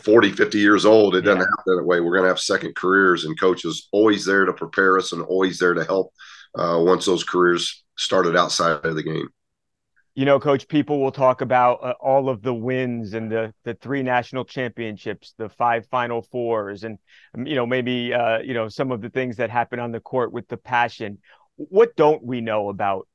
40, 0.00 0.32
50 0.32 0.58
years 0.58 0.84
old. 0.84 1.14
It 1.14 1.22
doesn't 1.22 1.40
happen 1.40 1.76
that 1.76 1.84
way. 1.84 2.00
We're 2.00 2.12
going 2.12 2.24
to 2.24 2.28
have 2.28 2.40
second 2.40 2.74
careers, 2.74 3.24
and 3.24 3.38
coaches 3.38 3.88
always 3.92 4.24
there 4.24 4.44
to 4.44 4.52
prepare 4.52 4.98
us 4.98 5.12
and 5.12 5.22
always 5.22 5.58
there 5.58 5.74
to 5.74 5.84
help 5.84 6.12
uh, 6.56 6.78
once 6.80 7.06
those 7.06 7.24
careers 7.24 7.84
started 7.96 8.36
outside 8.36 8.84
of 8.84 8.94
the 8.94 9.02
game. 9.02 9.28
You 10.14 10.24
know, 10.24 10.40
coach, 10.40 10.66
people 10.66 11.00
will 11.00 11.12
talk 11.12 11.42
about 11.42 11.84
uh, 11.84 11.94
all 12.00 12.28
of 12.28 12.42
the 12.42 12.54
wins 12.54 13.14
and 13.14 13.30
the 13.30 13.54
the 13.62 13.74
three 13.74 14.02
national 14.02 14.44
championships, 14.44 15.34
the 15.38 15.48
five 15.48 15.86
final 15.86 16.22
fours, 16.22 16.82
and 16.82 16.98
um, 17.36 17.46
you 17.46 17.54
know 17.54 17.66
maybe 17.66 18.12
uh, 18.12 18.38
you 18.38 18.52
know 18.52 18.68
some 18.68 18.90
of 18.90 19.00
the 19.00 19.10
things 19.10 19.36
that 19.36 19.48
happen 19.48 19.78
on 19.78 19.92
the 19.92 20.00
court 20.00 20.32
with 20.32 20.48
the 20.48 20.56
passion. 20.56 21.18
What 21.54 21.94
don't 21.94 22.24
we 22.24 22.40
know 22.40 22.68
about 22.68 23.06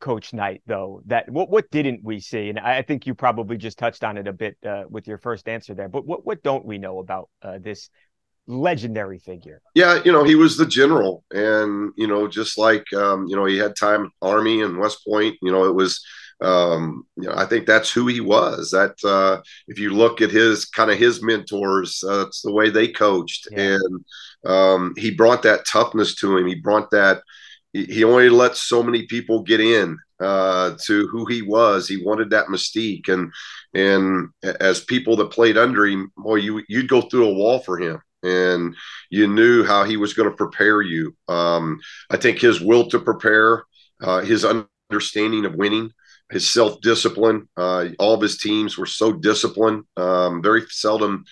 Coach 0.00 0.32
Knight, 0.32 0.62
though. 0.66 1.02
That 1.06 1.28
what 1.30 1.50
what 1.50 1.70
didn't 1.70 2.04
we 2.04 2.20
see? 2.20 2.48
And 2.48 2.58
I 2.58 2.82
think 2.82 3.06
you 3.06 3.14
probably 3.14 3.56
just 3.56 3.78
touched 3.78 4.04
on 4.04 4.18
it 4.18 4.28
a 4.28 4.32
bit 4.32 4.56
uh, 4.66 4.84
with 4.88 5.06
your 5.06 5.18
first 5.18 5.48
answer 5.48 5.74
there. 5.74 5.88
But 5.88 6.06
what 6.06 6.24
what 6.26 6.42
don't 6.42 6.64
we 6.64 6.78
know 6.78 6.98
about 6.98 7.30
uh, 7.42 7.58
this 7.58 7.90
legendary 8.46 9.18
figure? 9.18 9.62
Yeah, 9.74 10.02
you 10.04 10.12
know 10.12 10.24
he 10.24 10.34
was 10.34 10.56
the 10.56 10.66
general, 10.66 11.24
and 11.30 11.92
you 11.96 12.06
know 12.06 12.28
just 12.28 12.58
like 12.58 12.84
um, 12.92 13.26
you 13.26 13.36
know 13.36 13.46
he 13.46 13.56
had 13.56 13.76
time 13.76 14.10
Army 14.20 14.62
and 14.62 14.78
West 14.78 15.06
Point. 15.06 15.36
You 15.42 15.52
know 15.52 15.64
it 15.64 15.74
was. 15.74 16.04
Um, 16.38 17.06
you 17.16 17.28
know, 17.28 17.34
I 17.34 17.46
think 17.46 17.64
that's 17.64 17.90
who 17.90 18.08
he 18.08 18.20
was. 18.20 18.70
That 18.70 18.94
uh, 19.02 19.40
if 19.68 19.78
you 19.78 19.88
look 19.88 20.20
at 20.20 20.30
his 20.30 20.66
kind 20.66 20.90
of 20.90 20.98
his 20.98 21.22
mentors, 21.22 22.04
uh, 22.06 22.26
it's 22.26 22.42
the 22.42 22.52
way 22.52 22.68
they 22.68 22.88
coached, 22.88 23.48
yeah. 23.50 23.78
and 23.78 24.04
um, 24.44 24.92
he 24.98 25.12
brought 25.12 25.44
that 25.44 25.64
toughness 25.64 26.14
to 26.16 26.36
him. 26.36 26.46
He 26.46 26.54
brought 26.54 26.90
that 26.90 27.22
he, 27.84 28.04
only 28.04 28.28
let 28.28 28.56
so 28.56 28.82
many 28.82 29.06
people 29.06 29.42
get 29.42 29.60
in 29.60 29.98
uh, 30.20 30.76
to 30.84 31.06
who 31.08 31.26
he 31.26 31.42
was. 31.42 31.88
He 31.88 32.02
wanted 32.02 32.30
that 32.30 32.46
mystique, 32.46 33.08
and 33.08 33.32
and 33.74 34.28
as 34.60 34.84
people 34.84 35.16
that 35.16 35.30
played 35.30 35.58
under 35.58 35.86
him, 35.86 36.10
boy, 36.16 36.36
you 36.36 36.62
you'd 36.68 36.88
go 36.88 37.02
through 37.02 37.28
a 37.28 37.34
wall 37.34 37.60
for 37.60 37.78
him, 37.78 38.00
and 38.22 38.74
you 39.10 39.26
knew 39.26 39.64
how 39.64 39.84
he 39.84 39.96
was 39.96 40.14
going 40.14 40.30
to 40.30 40.36
prepare 40.36 40.82
you. 40.82 41.14
Um, 41.28 41.78
I 42.10 42.16
think 42.16 42.38
his 42.38 42.60
will 42.60 42.88
to 42.90 42.98
prepare, 42.98 43.64
uh, 44.02 44.20
his 44.20 44.44
understanding 44.90 45.44
of 45.44 45.54
winning, 45.54 45.90
his 46.30 46.48
self 46.48 46.80
discipline. 46.80 47.48
Uh, 47.56 47.88
all 47.98 48.14
of 48.14 48.22
his 48.22 48.38
teams 48.38 48.78
were 48.78 48.86
so 48.86 49.12
disciplined. 49.12 49.84
Um, 49.96 50.42
very 50.42 50.62
seldom 50.68 51.24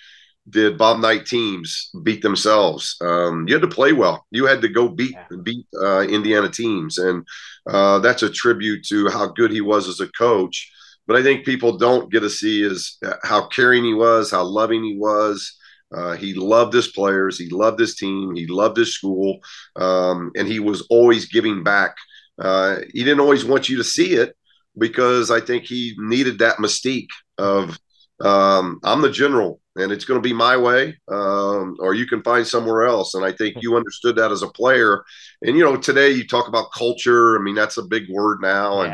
did 0.48 0.76
Bob 0.76 1.00
Knight 1.00 1.26
teams 1.26 1.90
beat 2.02 2.22
themselves. 2.22 2.96
Um, 3.00 3.46
you 3.48 3.54
had 3.54 3.62
to 3.62 3.68
play 3.68 3.92
well. 3.92 4.26
You 4.30 4.46
had 4.46 4.60
to 4.62 4.68
go 4.68 4.88
beat 4.88 5.16
beat 5.42 5.66
uh, 5.80 6.02
Indiana 6.02 6.50
teams, 6.50 6.98
and 6.98 7.26
uh, 7.66 7.98
that's 8.00 8.22
a 8.22 8.30
tribute 8.30 8.84
to 8.86 9.08
how 9.08 9.28
good 9.28 9.50
he 9.50 9.60
was 9.60 9.88
as 9.88 10.00
a 10.00 10.08
coach. 10.08 10.70
But 11.06 11.16
I 11.16 11.22
think 11.22 11.44
people 11.44 11.76
don't 11.76 12.10
get 12.10 12.20
to 12.20 12.30
see 12.30 12.62
is 12.62 12.98
how 13.22 13.46
caring 13.48 13.84
he 13.84 13.94
was, 13.94 14.30
how 14.30 14.44
loving 14.44 14.84
he 14.84 14.96
was. 14.96 15.56
Uh, 15.94 16.16
he 16.16 16.34
loved 16.34 16.72
his 16.72 16.88
players. 16.88 17.38
He 17.38 17.48
loved 17.50 17.78
his 17.78 17.94
team. 17.94 18.34
He 18.34 18.46
loved 18.46 18.76
his 18.76 18.94
school, 18.94 19.38
um, 19.76 20.32
and 20.36 20.48
he 20.48 20.60
was 20.60 20.86
always 20.90 21.26
giving 21.26 21.62
back. 21.62 21.94
Uh, 22.38 22.78
he 22.92 23.04
didn't 23.04 23.20
always 23.20 23.44
want 23.44 23.68
you 23.68 23.76
to 23.76 23.84
see 23.84 24.14
it 24.14 24.36
because 24.76 25.30
I 25.30 25.40
think 25.40 25.64
he 25.64 25.94
needed 25.98 26.40
that 26.40 26.56
mystique 26.56 27.10
of 27.38 27.78
um, 28.20 28.80
I'm 28.82 29.02
the 29.02 29.10
general 29.10 29.60
and 29.76 29.90
it's 29.90 30.04
going 30.04 30.20
to 30.20 30.26
be 30.26 30.32
my 30.32 30.56
way, 30.56 30.96
um, 31.08 31.76
or 31.80 31.94
you 31.94 32.06
can 32.06 32.22
find 32.22 32.46
somewhere 32.46 32.84
else. 32.84 33.14
And 33.14 33.24
I 33.24 33.32
think 33.32 33.56
you 33.60 33.76
understood 33.76 34.16
that 34.16 34.32
as 34.32 34.42
a 34.42 34.48
player. 34.48 35.04
And 35.42 35.56
you 35.56 35.64
know, 35.64 35.76
today 35.76 36.10
you 36.10 36.26
talk 36.26 36.48
about 36.48 36.72
culture. 36.72 37.38
I 37.38 37.42
mean, 37.42 37.54
that's 37.54 37.76
a 37.76 37.82
big 37.82 38.08
word 38.08 38.40
now, 38.40 38.82
and 38.82 38.92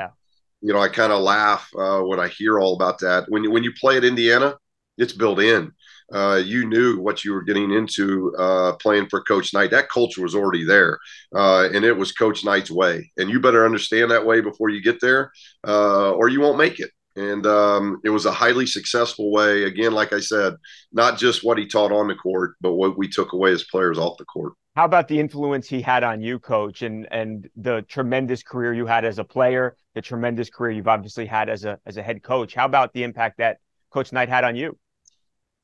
you 0.62 0.72
know, 0.72 0.80
I 0.80 0.88
kind 0.88 1.12
of 1.12 1.22
laugh 1.22 1.68
uh, 1.78 2.00
when 2.00 2.20
I 2.20 2.28
hear 2.28 2.58
all 2.58 2.74
about 2.74 2.98
that. 3.00 3.24
When 3.28 3.44
you 3.44 3.50
when 3.50 3.64
you 3.64 3.72
play 3.78 3.96
at 3.96 4.04
Indiana, 4.04 4.56
it's 4.98 5.12
built 5.12 5.40
in. 5.40 5.72
Uh, 6.12 6.42
you 6.44 6.66
knew 6.66 6.98
what 6.98 7.24
you 7.24 7.32
were 7.32 7.42
getting 7.42 7.70
into 7.70 8.34
uh, 8.36 8.72
playing 8.74 9.08
for 9.08 9.22
Coach 9.22 9.54
Knight. 9.54 9.70
That 9.70 9.88
culture 9.88 10.22
was 10.22 10.34
already 10.34 10.64
there, 10.64 10.98
uh, 11.34 11.68
and 11.72 11.84
it 11.84 11.96
was 11.96 12.12
Coach 12.12 12.44
Knight's 12.44 12.70
way. 12.70 13.10
And 13.16 13.30
you 13.30 13.38
better 13.38 13.64
understand 13.64 14.10
that 14.10 14.26
way 14.26 14.40
before 14.40 14.70
you 14.70 14.82
get 14.82 15.00
there, 15.00 15.30
uh, 15.66 16.10
or 16.12 16.28
you 16.28 16.40
won't 16.40 16.58
make 16.58 16.80
it 16.80 16.90
and 17.16 17.46
um, 17.46 18.00
it 18.04 18.10
was 18.10 18.26
a 18.26 18.32
highly 18.32 18.66
successful 18.66 19.30
way. 19.30 19.64
Again, 19.64 19.92
like 19.92 20.12
I 20.12 20.20
said, 20.20 20.54
not 20.92 21.18
just 21.18 21.44
what 21.44 21.58
he 21.58 21.66
taught 21.66 21.92
on 21.92 22.08
the 22.08 22.14
court, 22.14 22.54
but 22.60 22.72
what 22.72 22.96
we 22.96 23.08
took 23.08 23.32
away 23.32 23.52
as 23.52 23.64
players 23.64 23.98
off 23.98 24.18
the 24.18 24.24
court. 24.24 24.52
How 24.76 24.84
about 24.84 25.08
the 25.08 25.18
influence 25.18 25.68
he 25.68 25.82
had 25.82 26.04
on 26.04 26.22
you, 26.22 26.38
coach, 26.38 26.82
and 26.82 27.08
and 27.10 27.48
the 27.56 27.82
tremendous 27.82 28.42
career 28.42 28.72
you 28.72 28.86
had 28.86 29.04
as 29.04 29.18
a 29.18 29.24
player, 29.24 29.76
the 29.94 30.02
tremendous 30.02 30.48
career 30.48 30.70
you've 30.70 30.88
obviously 30.88 31.26
had 31.26 31.48
as 31.48 31.64
a 31.64 31.78
as 31.86 31.96
a 31.96 32.02
head 32.02 32.22
coach. 32.22 32.54
How 32.54 32.66
about 32.66 32.92
the 32.92 33.02
impact 33.02 33.38
that 33.38 33.58
Coach 33.90 34.12
Knight 34.12 34.28
had 34.28 34.44
on 34.44 34.54
you? 34.54 34.78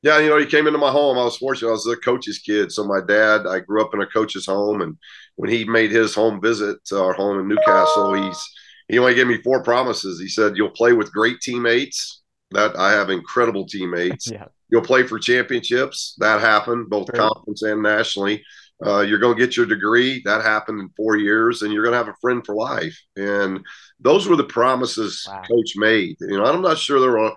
Yeah, 0.03 0.19
you 0.19 0.29
know, 0.29 0.39
he 0.39 0.47
came 0.47 0.67
into 0.67 0.79
my 0.79 0.91
home. 0.91 1.19
I 1.19 1.25
was 1.25 1.37
fortunate. 1.37 1.69
I 1.69 1.73
was 1.73 1.87
a 1.87 1.97
coach's 1.97 2.39
kid. 2.39 2.71
So 2.71 2.85
my 2.85 3.01
dad, 3.01 3.47
I 3.47 3.61
grew 3.61 3.83
up 3.83 3.95
in 3.95 4.03
a 4.03 4.07
coach's 4.07 4.47
home, 4.47 4.83
and 4.83 4.97
when 5.37 5.51
he 5.51 5.65
made 5.65 5.91
his 5.91 6.15
home 6.15 6.41
visit 6.41 6.85
to 6.87 7.01
our 7.01 7.13
home 7.13 7.41
in 7.41 7.49
New 7.49 7.59
Castle, 7.65 8.15
he's 8.15 8.53
he 8.89 8.99
only 8.99 9.15
gave 9.15 9.27
me 9.27 9.43
four 9.43 9.63
promises. 9.63 10.21
He 10.21 10.29
said, 10.29 10.57
You'll 10.57 10.71
play 10.71 10.93
with 10.93 11.13
great 11.13 11.41
teammates. 11.41 12.23
That 12.53 12.77
I 12.77 12.93
have 12.93 13.11
incredible 13.11 13.67
teammates. 13.67 14.31
yeah. 14.31 14.47
You'll 14.71 14.83
play 14.83 15.05
for 15.05 15.19
championships. 15.19 16.15
That 16.19 16.41
happened 16.41 16.91
both 16.91 17.13
conference 17.13 17.63
and 17.63 17.83
nationally. 17.83 18.45
Uh, 18.85 19.01
you're 19.01 19.19
going 19.19 19.37
to 19.37 19.41
get 19.45 19.57
your 19.57 19.67
degree. 19.67 20.23
That 20.25 20.43
happened 20.43 20.81
in 20.81 20.91
four 20.97 21.17
years, 21.17 21.63
and 21.63 21.73
you're 21.73 21.83
going 21.83 21.93
to 21.93 21.99
have 21.99 22.09
a 22.09 22.21
friend 22.21 22.45
for 22.45 22.55
life. 22.55 22.97
And 23.17 23.65
those 24.01 24.29
were 24.29 24.37
the 24.37 24.45
promises 24.45 25.25
wow. 25.29 25.43
Coach 25.43 25.73
made. 25.77 26.17
You 26.21 26.39
know, 26.39 26.45
I'm 26.45 26.63
not 26.63 26.79
sure 26.79 27.01
there 27.01 27.19
are 27.19 27.33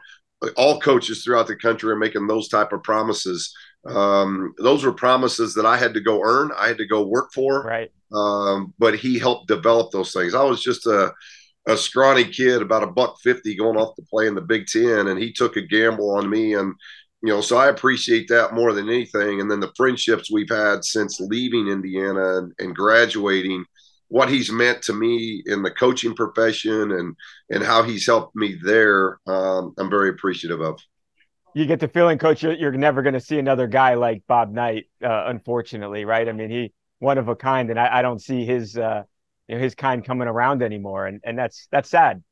all 0.58 0.80
coaches 0.80 1.24
throughout 1.24 1.48
the 1.48 1.56
country 1.56 1.92
are 1.92 1.96
making 1.96 2.28
those 2.28 2.48
type 2.50 2.74
of 2.74 2.84
promises. 2.84 3.54
Um, 3.86 4.54
those 4.58 4.84
were 4.84 4.92
promises 4.92 5.54
that 5.54 5.66
I 5.66 5.78
had 5.78 5.94
to 5.94 6.02
go 6.02 6.22
earn. 6.22 6.52
I 6.58 6.68
had 6.68 6.78
to 6.78 6.88
go 6.88 7.08
work 7.08 7.32
for. 7.34 7.64
Right. 7.64 7.92
Um, 8.12 8.74
but 8.80 8.96
he 8.96 9.20
helped 9.20 9.48
develop 9.48 9.92
those 9.92 10.12
things. 10.12 10.34
I 10.34 10.44
was 10.44 10.62
just 10.62 10.86
a 10.88 11.14
a 11.68 11.78
scrawny 11.78 12.26
kid, 12.26 12.62
about 12.62 12.84
a 12.84 12.88
buck 12.88 13.18
fifty, 13.22 13.56
going 13.56 13.78
off 13.78 13.96
to 13.96 14.02
play 14.04 14.28
in 14.28 14.36
the 14.36 14.42
Big 14.42 14.68
Ten, 14.68 15.08
and 15.08 15.20
he 15.20 15.32
took 15.32 15.56
a 15.56 15.62
gamble 15.62 16.12
on 16.12 16.30
me, 16.30 16.54
and 16.54 16.74
you 17.22 17.34
know, 17.34 17.42
so 17.42 17.58
I 17.58 17.68
appreciate 17.68 18.30
that 18.30 18.54
more 18.54 18.74
than 18.74 18.88
anything. 18.90 19.42
And 19.42 19.52
then 19.52 19.60
the 19.60 19.74
friendships 19.76 20.32
we've 20.32 20.50
had 20.50 20.86
since 20.86 21.20
leaving 21.20 21.68
Indiana 21.68 22.38
and, 22.38 22.54
and 22.60 22.74
graduating, 22.76 23.66
what 24.08 24.30
he's 24.30 24.52
meant 24.52 24.82
to 24.84 24.94
me 24.94 25.44
in 25.46 25.62
the 25.62 25.72
coaching 25.72 26.16
profession, 26.16 26.92
and 26.92 27.16
and 27.50 27.64
how 27.64 27.84
he's 27.84 28.06
helped 28.06 28.36
me 28.36 28.58
there, 28.64 29.20
um, 29.28 29.74
I'm 29.78 29.90
very 29.90 30.10
appreciative 30.10 30.62
of. 30.62 30.80
You 31.56 31.66
get 31.66 31.80
the 31.80 31.88
feeling, 31.88 32.20
Coach, 32.20 32.44
you're, 32.44 32.72
never 32.72 33.02
going 33.02 33.16
to 33.16 33.20
see 33.20 33.40
another 33.40 33.66
guy 33.66 33.96
like 33.96 34.22
Bob 34.28 34.52
Knight, 34.52 34.86
uh, 35.04 35.26
unfortunately, 35.28 36.06
right? 36.06 36.30
I 36.30 36.32
mean, 36.32 36.52
he 36.52 36.74
one 37.00 37.18
of 37.18 37.28
a 37.28 37.36
kind, 37.36 37.70
and 37.72 37.80
I, 37.80 38.00
I 38.00 38.02
don't 38.02 38.22
see 38.22 38.46
his. 38.46 38.78
Uh, 38.78 39.04
you 39.50 39.56
know, 39.56 39.62
his 39.62 39.76
kind 39.76 40.06
coming 40.06 40.28
around 40.28 40.62
anymore, 40.62 41.08
and 41.08 41.20
and 41.24 41.38
that's 41.38 41.68
that's 41.72 41.90
sad. 41.90 42.24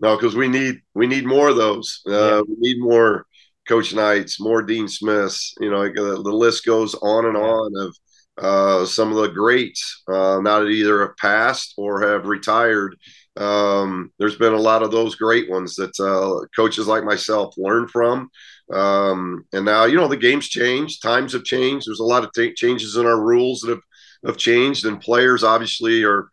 No, 0.00 0.16
because 0.16 0.34
we 0.34 0.48
need 0.48 0.80
we 0.94 1.06
need 1.06 1.26
more 1.26 1.48
of 1.48 1.56
those. 1.56 2.00
Uh, 2.08 2.12
yeah. 2.12 2.40
We 2.40 2.56
need 2.58 2.80
more 2.80 3.26
Coach 3.68 3.94
Knights, 3.94 4.40
more 4.40 4.62
Dean 4.62 4.88
Smiths. 4.88 5.54
You 5.60 5.70
know, 5.70 5.82
the, 5.84 6.22
the 6.22 6.32
list 6.32 6.64
goes 6.64 6.94
on 6.94 7.26
and 7.26 7.36
on 7.36 7.76
of 7.76 7.96
uh, 8.38 8.86
some 8.86 9.10
of 9.10 9.18
the 9.18 9.28
greats 9.28 10.02
uh, 10.08 10.40
that 10.40 10.66
either 10.66 11.06
have 11.06 11.16
passed 11.18 11.74
or 11.76 12.00
have 12.00 12.26
retired. 12.26 12.96
Um, 13.36 14.10
there's 14.18 14.36
been 14.36 14.54
a 14.54 14.58
lot 14.58 14.82
of 14.82 14.90
those 14.90 15.16
great 15.16 15.50
ones 15.50 15.76
that 15.76 16.00
uh, 16.00 16.46
coaches 16.56 16.86
like 16.86 17.04
myself 17.04 17.54
learn 17.58 17.88
from. 17.88 18.30
Um, 18.72 19.44
and 19.52 19.66
now, 19.66 19.84
you 19.84 19.96
know, 19.96 20.08
the 20.08 20.16
game's 20.16 20.48
changed, 20.48 21.02
times 21.02 21.34
have 21.34 21.44
changed. 21.44 21.86
There's 21.86 22.00
a 22.00 22.04
lot 22.04 22.24
of 22.24 22.32
t- 22.32 22.54
changes 22.54 22.96
in 22.96 23.06
our 23.06 23.20
rules 23.20 23.60
that 23.60 23.70
have 23.70 23.82
have 24.24 24.36
changed, 24.36 24.84
and 24.84 25.00
players 25.00 25.44
obviously 25.44 26.04
are 26.04 26.28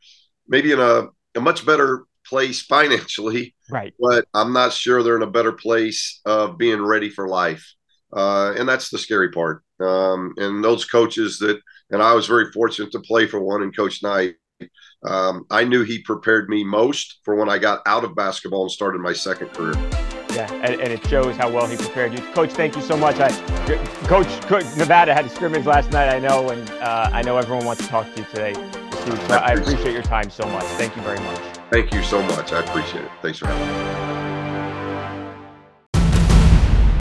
maybe 0.47 0.71
in 0.71 0.79
a, 0.79 1.07
a 1.35 1.41
much 1.41 1.65
better 1.65 2.05
place 2.25 2.61
financially. 2.65 3.55
Right. 3.69 3.93
But 3.99 4.25
I'm 4.33 4.53
not 4.53 4.73
sure 4.73 5.03
they're 5.03 5.15
in 5.15 5.23
a 5.23 5.27
better 5.27 5.53
place 5.53 6.21
of 6.25 6.57
being 6.57 6.81
ready 6.81 7.09
for 7.09 7.27
life. 7.27 7.65
Uh, 8.15 8.53
and 8.57 8.69
that's 8.69 8.89
the 8.89 8.97
scary 8.97 9.31
part. 9.31 9.63
Um, 9.79 10.33
and 10.37 10.63
those 10.63 10.85
coaches 10.85 11.39
that, 11.39 11.59
and 11.89 12.01
I 12.01 12.13
was 12.13 12.27
very 12.27 12.51
fortunate 12.51 12.91
to 12.91 12.99
play 12.99 13.25
for 13.25 13.39
one 13.39 13.63
and 13.63 13.75
Coach 13.75 14.03
Knight. 14.03 14.35
Um, 15.03 15.45
I 15.49 15.63
knew 15.63 15.83
he 15.83 16.01
prepared 16.03 16.47
me 16.47 16.63
most 16.63 17.19
for 17.23 17.35
when 17.35 17.49
I 17.49 17.57
got 17.57 17.81
out 17.85 18.03
of 18.03 18.15
basketball 18.15 18.63
and 18.63 18.71
started 18.71 19.01
my 19.01 19.13
second 19.13 19.49
career. 19.49 20.02
Yeah, 20.33 20.51
and, 20.51 20.81
and, 20.81 20.91
it 20.91 21.07
shows 21.07 21.35
how 21.35 21.51
well 21.51 21.67
he 21.67 21.77
prepared 21.77 22.11
you. 22.11 22.19
Coach, 22.33 22.51
thank 22.53 22.75
you 22.75 22.81
so 22.81 22.97
much. 22.97 23.17
I, 23.19 23.29
Coach, 24.07 24.27
Coach 24.47 24.65
Nevada 24.77 25.13
had 25.13 25.25
a 25.25 25.29
scrimmage 25.29 25.67
last 25.67 25.91
night, 25.91 26.09
I 26.09 26.17
know, 26.17 26.49
and 26.49 26.67
uh, 26.71 27.11
I 27.13 27.21
know 27.21 27.37
everyone 27.37 27.65
wants 27.65 27.83
to 27.83 27.87
talk 27.87 28.11
to 28.15 28.19
you 28.19 28.25
today. 28.31 28.53
So 29.27 29.35
I 29.35 29.51
appreciate 29.51 29.93
your 29.93 30.01
time 30.01 30.31
so 30.31 30.47
much. 30.47 30.63
Thank 30.63 30.95
you 30.95 31.03
very 31.03 31.19
much. 31.19 31.39
Thank 31.69 31.93
you 31.93 32.01
so 32.01 32.21
much. 32.23 32.51
I 32.51 32.61
appreciate 32.61 33.03
it. 33.03 33.11
Thanks 33.21 33.37
for 33.37 33.47
having 33.47 33.67
me. 33.67 34.23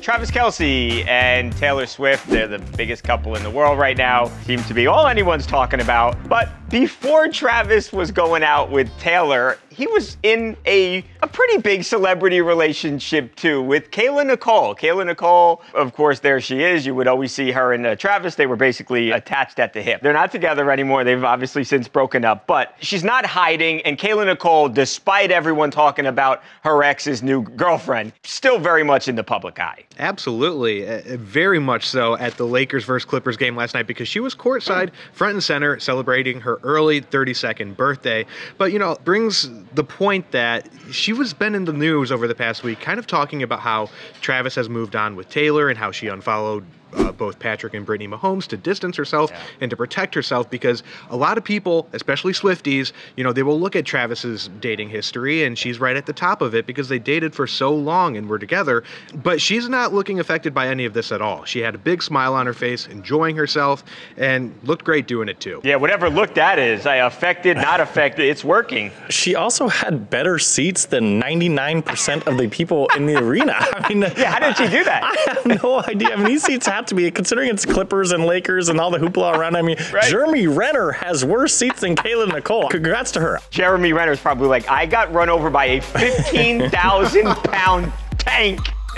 Travis 0.03 0.33
Kelce 0.33 1.07
and 1.07 1.57
Taylor 1.57 1.87
Swift, 1.87 2.27
they're 2.29 2.49
the 2.49 2.59
biggest 2.77 3.05
couple 3.05 3.37
in 3.37 3.45
the 3.45 3.51
world 3.51 3.79
right 3.79 3.97
now. 3.97 4.27
Seems 4.43 4.67
to 4.67 4.75
be 4.75 4.89
all 4.89 5.07
anyone's 5.07 5.47
talking 5.47 5.81
about. 5.81 6.17
But 6.29 6.51
before 6.71 7.29
Travis 7.29 7.93
was 7.93 8.11
going 8.11 8.43
out 8.43 8.69
with 8.69 8.91
Taylor, 8.99 9.59
he 9.73 9.87
was 9.87 10.17
in 10.23 10.57
a, 10.67 11.05
a 11.23 11.27
pretty 11.27 11.59
big 11.59 11.85
celebrity 11.85 12.41
relationship 12.41 13.35
too 13.37 13.63
with 13.63 13.91
Kayla 13.91 14.27
Nicole. 14.27 14.75
Kayla 14.75 15.07
Nicole, 15.07 15.63
of 15.75 15.95
course, 15.95 16.21
there 16.21 16.41
she 16.41 16.63
is. 16.63 16.85
You 16.87 16.95
would 16.95 17.09
always 17.09 17.33
see 17.33 17.51
her 17.53 17.73
and 17.73 17.87
uh, 17.87 17.97
Travis. 17.97 18.35
They 18.35 18.47
were 18.47 18.57
basically 18.57 19.11
attached 19.11 19.59
at 19.59 19.73
the 19.73 19.83
hip. 19.83 20.03
They're 20.03 20.13
not 20.13 20.31
together 20.33 20.71
anymore. 20.71 21.05
They've 21.05 21.25
obviously 21.25 21.65
since 21.65 21.89
broken 21.89 22.25
up, 22.25 22.47
but 22.47 22.75
she's 22.81 23.05
not 23.05 23.27
hiding. 23.27 23.81
And 23.83 23.99
Kayla 23.99 24.27
Nicole, 24.27 24.69
despite 24.69 25.31
everyone 25.31 25.71
talking 25.71 26.07
about 26.07 26.43
her 26.63 26.83
ex's 26.83 27.23
new 27.23 27.43
girlfriend, 27.43 28.13
still 28.23 28.59
very 28.59 28.83
much 28.83 29.09
in 29.09 29.17
the 29.17 29.25
public 29.25 29.59
eye. 29.59 29.85
Absolutely. 29.99 30.87
Uh, 30.87 31.01
very 31.17 31.59
much 31.59 31.89
so 31.89 32.17
at 32.17 32.37
the 32.37 32.47
Lakers 32.47 32.85
versus 32.85 33.09
Clippers 33.09 33.37
game 33.37 33.57
last 33.57 33.75
night 33.75 33.87
because 33.87 34.09
she 34.09 34.21
was 34.21 34.35
courtside, 34.35 34.91
front 35.13 35.35
and 35.35 35.43
center, 35.43 35.79
celebrating 35.79 36.41
her 36.41 36.59
early 36.63 37.01
32nd 37.01 37.77
birthday. 37.77 38.25
But, 38.59 38.73
you 38.73 38.79
know, 38.79 38.97
brings 39.05 39.49
the 39.75 39.85
point 39.85 40.31
that 40.33 40.69
she 40.91 41.13
was 41.13 41.33
been 41.33 41.55
in 41.55 41.65
the 41.65 41.73
news 41.73 42.13
over 42.13 42.29
the 42.29 42.35
past 42.35 42.63
week, 42.63 42.81
kind 42.81 42.99
of 42.99 43.07
talking 43.07 43.43
about 43.43 43.61
how 43.61 43.89
Travis 44.21 44.55
has 44.55 44.69
moved 44.69 44.97
on 44.97 45.17
with 45.17 45.29
Taylor 45.29 45.69
and 45.69 45.79
how 45.79 45.91
she 45.91 46.09
unfollowed 46.09 46.65
uh, 46.95 47.13
both 47.13 47.39
Patrick 47.39 47.75
and 47.75 47.85
Brittany 47.87 48.09
Mahomes 48.09 48.47
to 48.49 48.57
distance 48.57 48.97
herself 48.97 49.31
yeah. 49.31 49.41
and 49.61 49.71
to 49.71 49.77
protect 49.77 50.15
herself 50.15 50.51
because 50.51 50.83
a 51.11 51.17
lot 51.17 51.39
of 51.39 51.45
people, 51.45 51.89
especially 51.93 52.33
Swifties, 52.33 52.93
you 53.17 53.25
know, 53.25 53.33
they 53.33 53.43
will 53.43 53.59
look 53.59 53.77
at 53.77 53.85
Travis's 53.85 54.49
dating 54.61 54.89
history 54.89 55.45
and 55.45 55.59
she's 55.59 55.81
right 55.81 55.97
at 55.97 56.07
the 56.07 56.13
top 56.13 56.43
of 56.43 56.55
it 56.55 56.67
because 56.67 56.89
they 56.89 56.99
dated 56.99 57.35
for 57.35 57.47
so 57.47 57.75
long 57.75 58.17
and 58.17 58.29
were 58.29 58.39
together. 58.39 58.85
But 59.15 59.41
she's 59.41 59.69
not 59.69 59.93
looking 59.93 60.21
affected 60.21 60.55
by 60.55 60.69
any 60.69 60.85
of 60.85 60.95
this 60.95 61.13
at 61.13 61.23
all. 61.23 61.45
She 61.45 61.61
had 61.61 61.75
a 61.75 61.79
big 61.79 62.03
smile 62.03 62.35
on 62.35 62.47
her 62.47 62.55
face, 62.55 62.87
enjoying 62.87 63.37
herself, 63.37 63.85
and 64.17 64.55
looked 64.65 64.85
great 64.85 65.07
doing 65.07 65.29
it 65.29 65.41
too. 65.41 65.61
Yeah, 65.65 65.77
whatever 65.77 66.11
look 66.11 66.35
that 66.35 66.59
is, 66.59 66.87
I 66.87 66.97
affected, 66.97 67.57
not 67.57 67.81
affected, 67.87 68.27
it's 68.27 68.45
working. 68.45 68.91
She 69.11 69.35
also 69.35 69.69
had 69.69 70.11
better 70.11 70.39
seats 70.39 70.87
than 70.87 71.21
99% 71.21 72.27
of 72.27 72.39
the 72.39 72.49
people 72.49 72.89
in 72.97 73.07
the 73.07 73.17
arena. 73.17 73.55
I 73.59 73.89
mean, 73.89 74.01
yeah, 74.17 74.33
how 74.33 74.39
did 74.41 74.57
she 74.57 74.69
do 74.69 74.85
that? 74.85 75.03
I 75.03 75.33
have 75.33 75.63
no 75.63 75.81
idea. 75.81 76.13
I 76.13 76.17
mean, 76.17 76.27
these 76.27 76.43
seats 76.43 76.67
have 76.83 76.89
to 76.89 76.95
be, 76.97 77.11
considering 77.11 77.49
it's 77.49 77.65
Clippers 77.65 78.11
and 78.11 78.25
Lakers 78.25 78.69
and 78.69 78.81
all 78.81 78.91
the 78.91 78.99
hoopla 78.99 79.37
around. 79.37 79.57
I 79.57 79.63
mean, 79.63 79.77
right. 79.93 80.05
Jeremy 80.05 80.49
Renner 80.49 80.91
has 80.91 81.25
worse 81.25 81.55
seats 81.55 81.81
than 81.81 81.95
Kayla 81.95 82.33
Nicole. 82.33 82.69
Congrats 82.69 83.13
to 83.13 83.21
her. 83.21 83.39
Jeremy 83.51 83.93
Renner's 83.93 84.21
probably 84.21 84.49
like, 84.49 84.69
I 84.69 84.87
got 84.87 85.13
run 85.13 85.29
over 85.29 85.49
by 85.49 85.67
a 85.67 85.81
15,000 85.81 87.25
pound 87.25 87.93
tank. 88.19 88.61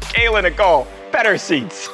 Kayla 0.00 0.44
Nicole, 0.44 0.86
better 1.10 1.36
seats. 1.36 1.88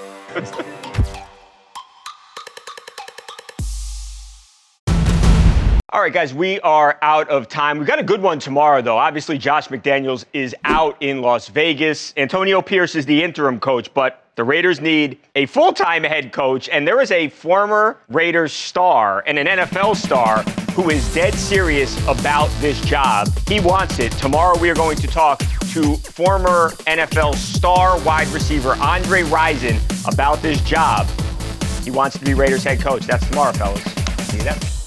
All 5.93 6.01
right, 6.01 6.13
guys, 6.13 6.33
we 6.33 6.61
are 6.61 6.97
out 7.03 7.29
of 7.31 7.49
time. 7.49 7.77
We've 7.77 7.87
got 7.87 7.99
a 7.99 8.05
good 8.05 8.23
one 8.23 8.39
tomorrow, 8.39 8.81
though. 8.81 8.97
Obviously, 8.97 9.37
Josh 9.37 9.67
McDaniels 9.67 10.25
is 10.33 10.55
out 10.63 10.97
in 11.01 11.21
Las 11.21 11.49
Vegas. 11.49 12.15
Antonio 12.17 12.63
Pierce 12.63 12.95
is 12.95 13.07
the 13.07 13.21
interim 13.21 13.59
coach, 13.59 13.93
but 13.93 14.23
the 14.37 14.45
Raiders 14.45 14.81
need 14.81 15.19
a 15.35 15.47
full 15.47 15.73
time 15.73 16.05
head 16.05 16.33
coach. 16.33 16.69
And 16.69 16.87
there 16.87 17.01
is 17.01 17.11
a 17.11 17.29
former 17.31 17.99
Raiders 18.09 18.53
star 18.53 19.25
and 19.27 19.37
an 19.37 19.49
NFL 19.49 19.97
star 19.97 20.45
who 20.75 20.91
is 20.91 21.13
dead 21.13 21.35
serious 21.35 22.01
about 22.07 22.51
this 22.61 22.81
job. 22.83 23.27
He 23.49 23.59
wants 23.59 23.99
it. 23.99 24.13
Tomorrow, 24.13 24.61
we 24.61 24.71
are 24.71 24.77
going 24.77 24.97
to 24.99 25.09
talk 25.09 25.41
to 25.73 25.97
former 25.97 26.71
NFL 26.87 27.35
star 27.35 27.99
wide 28.05 28.29
receiver 28.29 28.77
Andre 28.77 29.23
Rison 29.23 29.81
about 30.07 30.41
this 30.41 30.61
job. 30.61 31.09
He 31.83 31.91
wants 31.91 32.17
to 32.17 32.25
be 32.25 32.35
Raiders 32.35 32.63
head 32.63 32.81
coach. 32.81 33.09
That's 33.09 33.29
tomorrow, 33.29 33.53
fellas. 33.55 33.83
See 34.29 34.37
you 34.37 34.45
then. 34.45 34.80